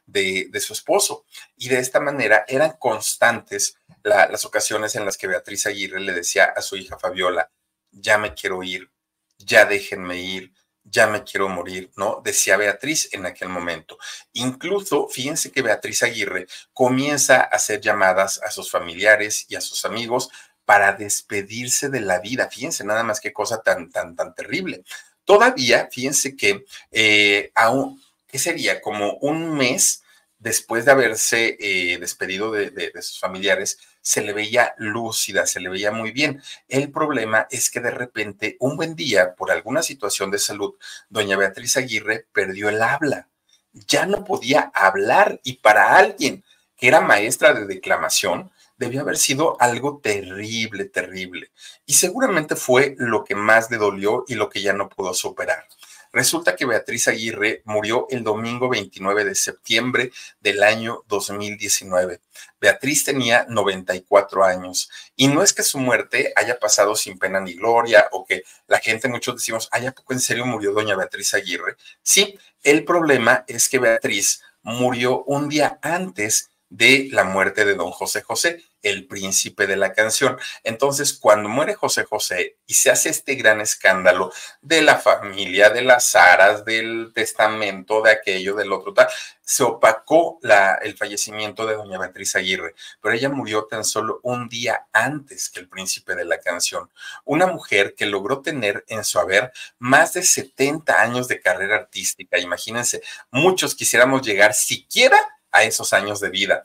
De, 0.05 0.49
de, 0.51 0.59
su 0.59 0.73
esposo. 0.73 1.23
Y 1.55 1.69
de 1.69 1.79
esta 1.79 2.01
manera 2.01 2.43
eran 2.45 2.73
constantes 2.77 3.77
la, 4.03 4.27
las 4.27 4.43
ocasiones 4.43 4.93
en 4.95 5.05
las 5.05 5.17
que 5.17 5.27
Beatriz 5.27 5.67
Aguirre 5.67 6.01
le 6.01 6.11
decía 6.11 6.51
a 6.53 6.61
su 6.61 6.75
hija 6.75 6.99
Fabiola, 6.99 7.49
ya 7.91 8.17
me 8.17 8.33
quiero 8.33 8.61
ir, 8.61 8.91
ya 9.37 9.63
déjenme 9.63 10.19
ir, 10.19 10.51
ya 10.83 11.07
me 11.07 11.23
quiero 11.23 11.47
morir, 11.47 11.89
¿no? 11.95 12.21
Decía 12.21 12.57
Beatriz 12.57 13.13
en 13.13 13.25
aquel 13.25 13.47
momento. 13.47 13.97
Incluso, 14.33 15.07
fíjense 15.07 15.49
que 15.49 15.61
Beatriz 15.61 16.03
Aguirre 16.03 16.47
comienza 16.73 17.41
a 17.41 17.55
hacer 17.55 17.79
llamadas 17.79 18.41
a 18.43 18.51
sus 18.51 18.69
familiares 18.69 19.45
y 19.47 19.55
a 19.55 19.61
sus 19.61 19.85
amigos 19.85 20.29
para 20.69 20.93
despedirse 20.93 21.89
de 21.89 21.99
la 21.99 22.19
vida. 22.19 22.47
Fíjense 22.47 22.83
nada 22.83 23.01
más 23.01 23.19
qué 23.19 23.33
cosa 23.33 23.63
tan, 23.63 23.89
tan, 23.89 24.15
tan 24.15 24.35
terrible. 24.35 24.83
Todavía, 25.25 25.89
fíjense 25.91 26.35
que 26.35 26.63
eh, 26.91 27.51
aún, 27.55 27.99
¿qué 28.27 28.37
sería? 28.37 28.79
Como 28.79 29.13
un 29.13 29.57
mes 29.57 30.03
después 30.37 30.85
de 30.85 30.91
haberse 30.91 31.57
eh, 31.59 31.97
despedido 31.97 32.51
de, 32.51 32.69
de, 32.69 33.01
sus 33.01 33.19
familiares, 33.19 33.79
se 33.99 34.21
le 34.21 34.31
veía 34.31 34.75
lúcida, 34.77 35.47
se 35.47 35.59
le 35.59 35.69
veía 35.69 35.89
muy 35.89 36.11
bien. 36.11 36.39
El 36.67 36.91
problema 36.91 37.47
es 37.49 37.71
que 37.71 37.79
de 37.79 37.89
repente, 37.89 38.55
un 38.59 38.77
buen 38.77 38.95
día, 38.95 39.33
por 39.33 39.49
alguna 39.49 39.81
situación 39.81 40.29
de 40.29 40.37
salud, 40.37 40.75
doña 41.09 41.35
Beatriz 41.35 41.77
Aguirre 41.77 42.27
perdió 42.31 42.69
el 42.69 42.83
habla. 42.83 43.27
Ya 43.73 44.05
no 44.05 44.23
podía 44.23 44.69
hablar 44.75 45.41
y 45.43 45.53
para 45.53 45.97
alguien 45.97 46.43
que 46.77 46.89
era 46.89 47.01
maestra 47.01 47.55
de 47.55 47.65
declamación, 47.65 48.51
debió 48.79 49.01
haber 49.01 49.17
sido 49.17 49.57
algo 49.61 49.99
terrible, 50.01 50.85
terrible. 50.85 51.51
Y 51.85 51.93
seguramente 51.93 52.55
fue 52.55 52.95
lo 52.97 53.23
que 53.25 53.35
más 53.35 53.69
le 53.69 53.77
dolió 53.77 54.23
y 54.27 54.35
lo 54.35 54.49
que 54.49 54.61
ya 54.61 54.73
no 54.73 54.89
pudo 54.89 55.13
superar. 55.13 55.67
Resulta 56.11 56.55
que 56.55 56.65
Beatriz 56.65 57.07
Aguirre 57.07 57.61
murió 57.65 58.07
el 58.09 58.23
domingo 58.23 58.67
29 58.67 59.25
de 59.25 59.35
septiembre 59.35 60.11
del 60.39 60.63
año 60.63 61.03
2019. 61.07 62.21
Beatriz 62.59 63.03
tenía 63.03 63.45
94 63.47 64.43
años 64.43 64.89
y 65.15 65.27
no 65.27 65.43
es 65.43 65.53
que 65.53 65.61
su 65.61 65.77
muerte 65.77 66.33
haya 66.35 66.57
pasado 66.57 66.95
sin 66.95 67.19
pena 67.19 67.39
ni 67.41 67.53
gloria 67.53 68.07
o 68.11 68.25
que 68.25 68.43
la 68.65 68.79
gente, 68.79 69.07
muchos 69.07 69.35
decimos, 69.35 69.69
¿hay 69.71 69.91
poco 69.91 70.13
en 70.13 70.19
serio 70.19 70.45
murió 70.47 70.71
doña 70.71 70.95
Beatriz 70.95 71.33
Aguirre? 71.35 71.75
Sí, 72.01 72.39
el 72.63 72.85
problema 72.85 73.43
es 73.47 73.69
que 73.69 73.77
Beatriz 73.77 74.41
murió 74.63 75.23
un 75.25 75.47
día 75.47 75.79
antes 75.83 76.49
de 76.69 77.09
la 77.11 77.23
muerte 77.23 77.65
de 77.65 77.75
don 77.75 77.91
José 77.91 78.21
José, 78.21 78.63
el 78.81 79.07
príncipe 79.07 79.67
de 79.67 79.75
la 79.75 79.93
canción. 79.93 80.37
Entonces, 80.63 81.13
cuando 81.13 81.49
muere 81.49 81.75
José 81.75 82.03
José 82.05 82.57
y 82.65 82.75
se 82.75 82.91
hace 82.91 83.09
este 83.09 83.35
gran 83.35 83.61
escándalo 83.61 84.31
de 84.61 84.81
la 84.81 84.97
familia, 84.97 85.69
de 85.69 85.81
las 85.81 86.15
aras, 86.15 86.65
del 86.65 87.11
testamento, 87.13 88.01
de 88.01 88.11
aquello, 88.11 88.55
del 88.55 88.71
otro, 88.71 88.93
tal, 88.93 89.07
se 89.41 89.63
opacó 89.63 90.39
el 90.83 90.95
fallecimiento 90.95 91.65
de 91.65 91.73
doña 91.73 91.97
Beatriz 91.97 92.35
Aguirre, 92.35 92.75
pero 93.01 93.15
ella 93.15 93.29
murió 93.29 93.65
tan 93.65 93.83
solo 93.83 94.19
un 94.21 94.47
día 94.47 94.87
antes 94.93 95.49
que 95.49 95.59
el 95.59 95.67
príncipe 95.67 96.15
de 96.15 96.25
la 96.25 96.39
canción. 96.39 96.91
Una 97.25 97.47
mujer 97.47 97.95
que 97.95 98.05
logró 98.05 98.41
tener 98.41 98.85
en 98.87 99.03
su 99.03 99.19
haber 99.19 99.51
más 99.79 100.13
de 100.13 100.23
70 100.23 101.01
años 101.01 101.27
de 101.27 101.41
carrera 101.41 101.77
artística. 101.77 102.37
Imagínense, 102.37 103.01
muchos 103.31 103.73
quisiéramos 103.73 104.21
llegar 104.21 104.53
siquiera 104.53 105.17
a 105.51 105.63
esos 105.63 105.93
años 105.93 106.19
de 106.19 106.29
vida. 106.29 106.63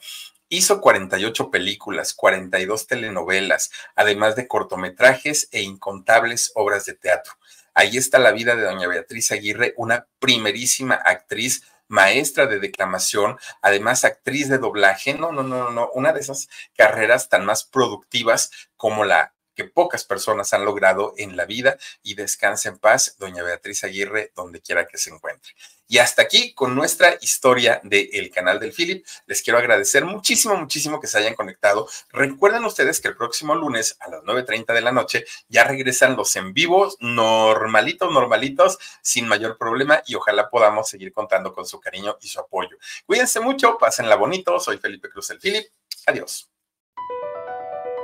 Hizo 0.48 0.80
48 0.80 1.50
películas, 1.50 2.14
42 2.14 2.87
telenovelas, 2.87 3.70
además 3.96 4.37
de 4.37 4.46
cortometrajes 4.46 5.48
e 5.52 5.62
incontables 5.62 6.52
obras 6.54 6.85
de 6.85 6.94
teatro. 6.94 7.33
Ahí 7.72 7.96
está 7.96 8.18
la 8.18 8.33
vida 8.33 8.54
de 8.54 8.62
doña 8.62 8.87
Beatriz 8.87 9.33
Aguirre, 9.33 9.74
una 9.76 10.07
primerísima 10.20 10.94
actriz 10.94 11.64
maestra 11.88 12.46
de 12.46 12.61
declamación, 12.61 13.38
además 13.62 14.04
actriz 14.04 14.48
de 14.48 14.59
doblaje, 14.59 15.14
no, 15.14 15.33
no, 15.33 15.42
no, 15.42 15.70
no, 15.70 15.90
una 15.94 16.12
de 16.12 16.20
esas 16.20 16.48
carreras 16.76 17.28
tan 17.28 17.44
más 17.44 17.64
productivas 17.64 18.50
como 18.76 19.04
la 19.04 19.35
que 19.54 19.64
pocas 19.64 20.04
personas 20.04 20.52
han 20.52 20.64
logrado 20.64 21.14
en 21.16 21.36
la 21.36 21.44
vida 21.44 21.76
y 22.02 22.14
descansa 22.14 22.68
en 22.68 22.78
paz, 22.78 23.16
doña 23.18 23.42
Beatriz 23.42 23.84
Aguirre, 23.84 24.32
donde 24.34 24.60
quiera 24.60 24.86
que 24.86 24.98
se 24.98 25.10
encuentre. 25.10 25.52
Y 25.86 25.98
hasta 25.98 26.22
aquí 26.22 26.54
con 26.54 26.74
nuestra 26.74 27.18
historia 27.20 27.80
del 27.84 28.30
canal 28.30 28.58
del 28.58 28.72
Philip. 28.72 29.04
Les 29.26 29.42
quiero 29.42 29.58
agradecer 29.58 30.04
muchísimo, 30.04 30.56
muchísimo 30.56 30.98
que 30.98 31.06
se 31.06 31.18
hayan 31.18 31.34
conectado. 31.34 31.88
Recuerden 32.10 32.64
ustedes 32.64 33.00
que 33.00 33.08
el 33.08 33.16
próximo 33.16 33.54
lunes 33.54 33.96
a 34.00 34.08
las 34.08 34.22
9.30 34.22 34.72
de 34.72 34.80
la 34.80 34.92
noche 34.92 35.24
ya 35.48 35.64
regresan 35.64 36.16
los 36.16 36.34
en 36.36 36.54
vivos 36.54 36.96
normalitos, 37.00 38.10
normalitos, 38.12 38.78
sin 39.02 39.28
mayor 39.28 39.58
problema 39.58 40.02
y 40.06 40.14
ojalá 40.14 40.48
podamos 40.48 40.88
seguir 40.88 41.12
contando 41.12 41.52
con 41.52 41.66
su 41.66 41.78
cariño 41.80 42.16
y 42.22 42.28
su 42.28 42.40
apoyo. 42.40 42.76
Cuídense 43.06 43.40
mucho, 43.40 43.76
pásenla 43.78 44.16
bonito. 44.16 44.58
Soy 44.58 44.78
Felipe 44.78 45.10
Cruz 45.10 45.30
el 45.30 45.38
Philip. 45.38 45.66
Adiós. 46.06 46.53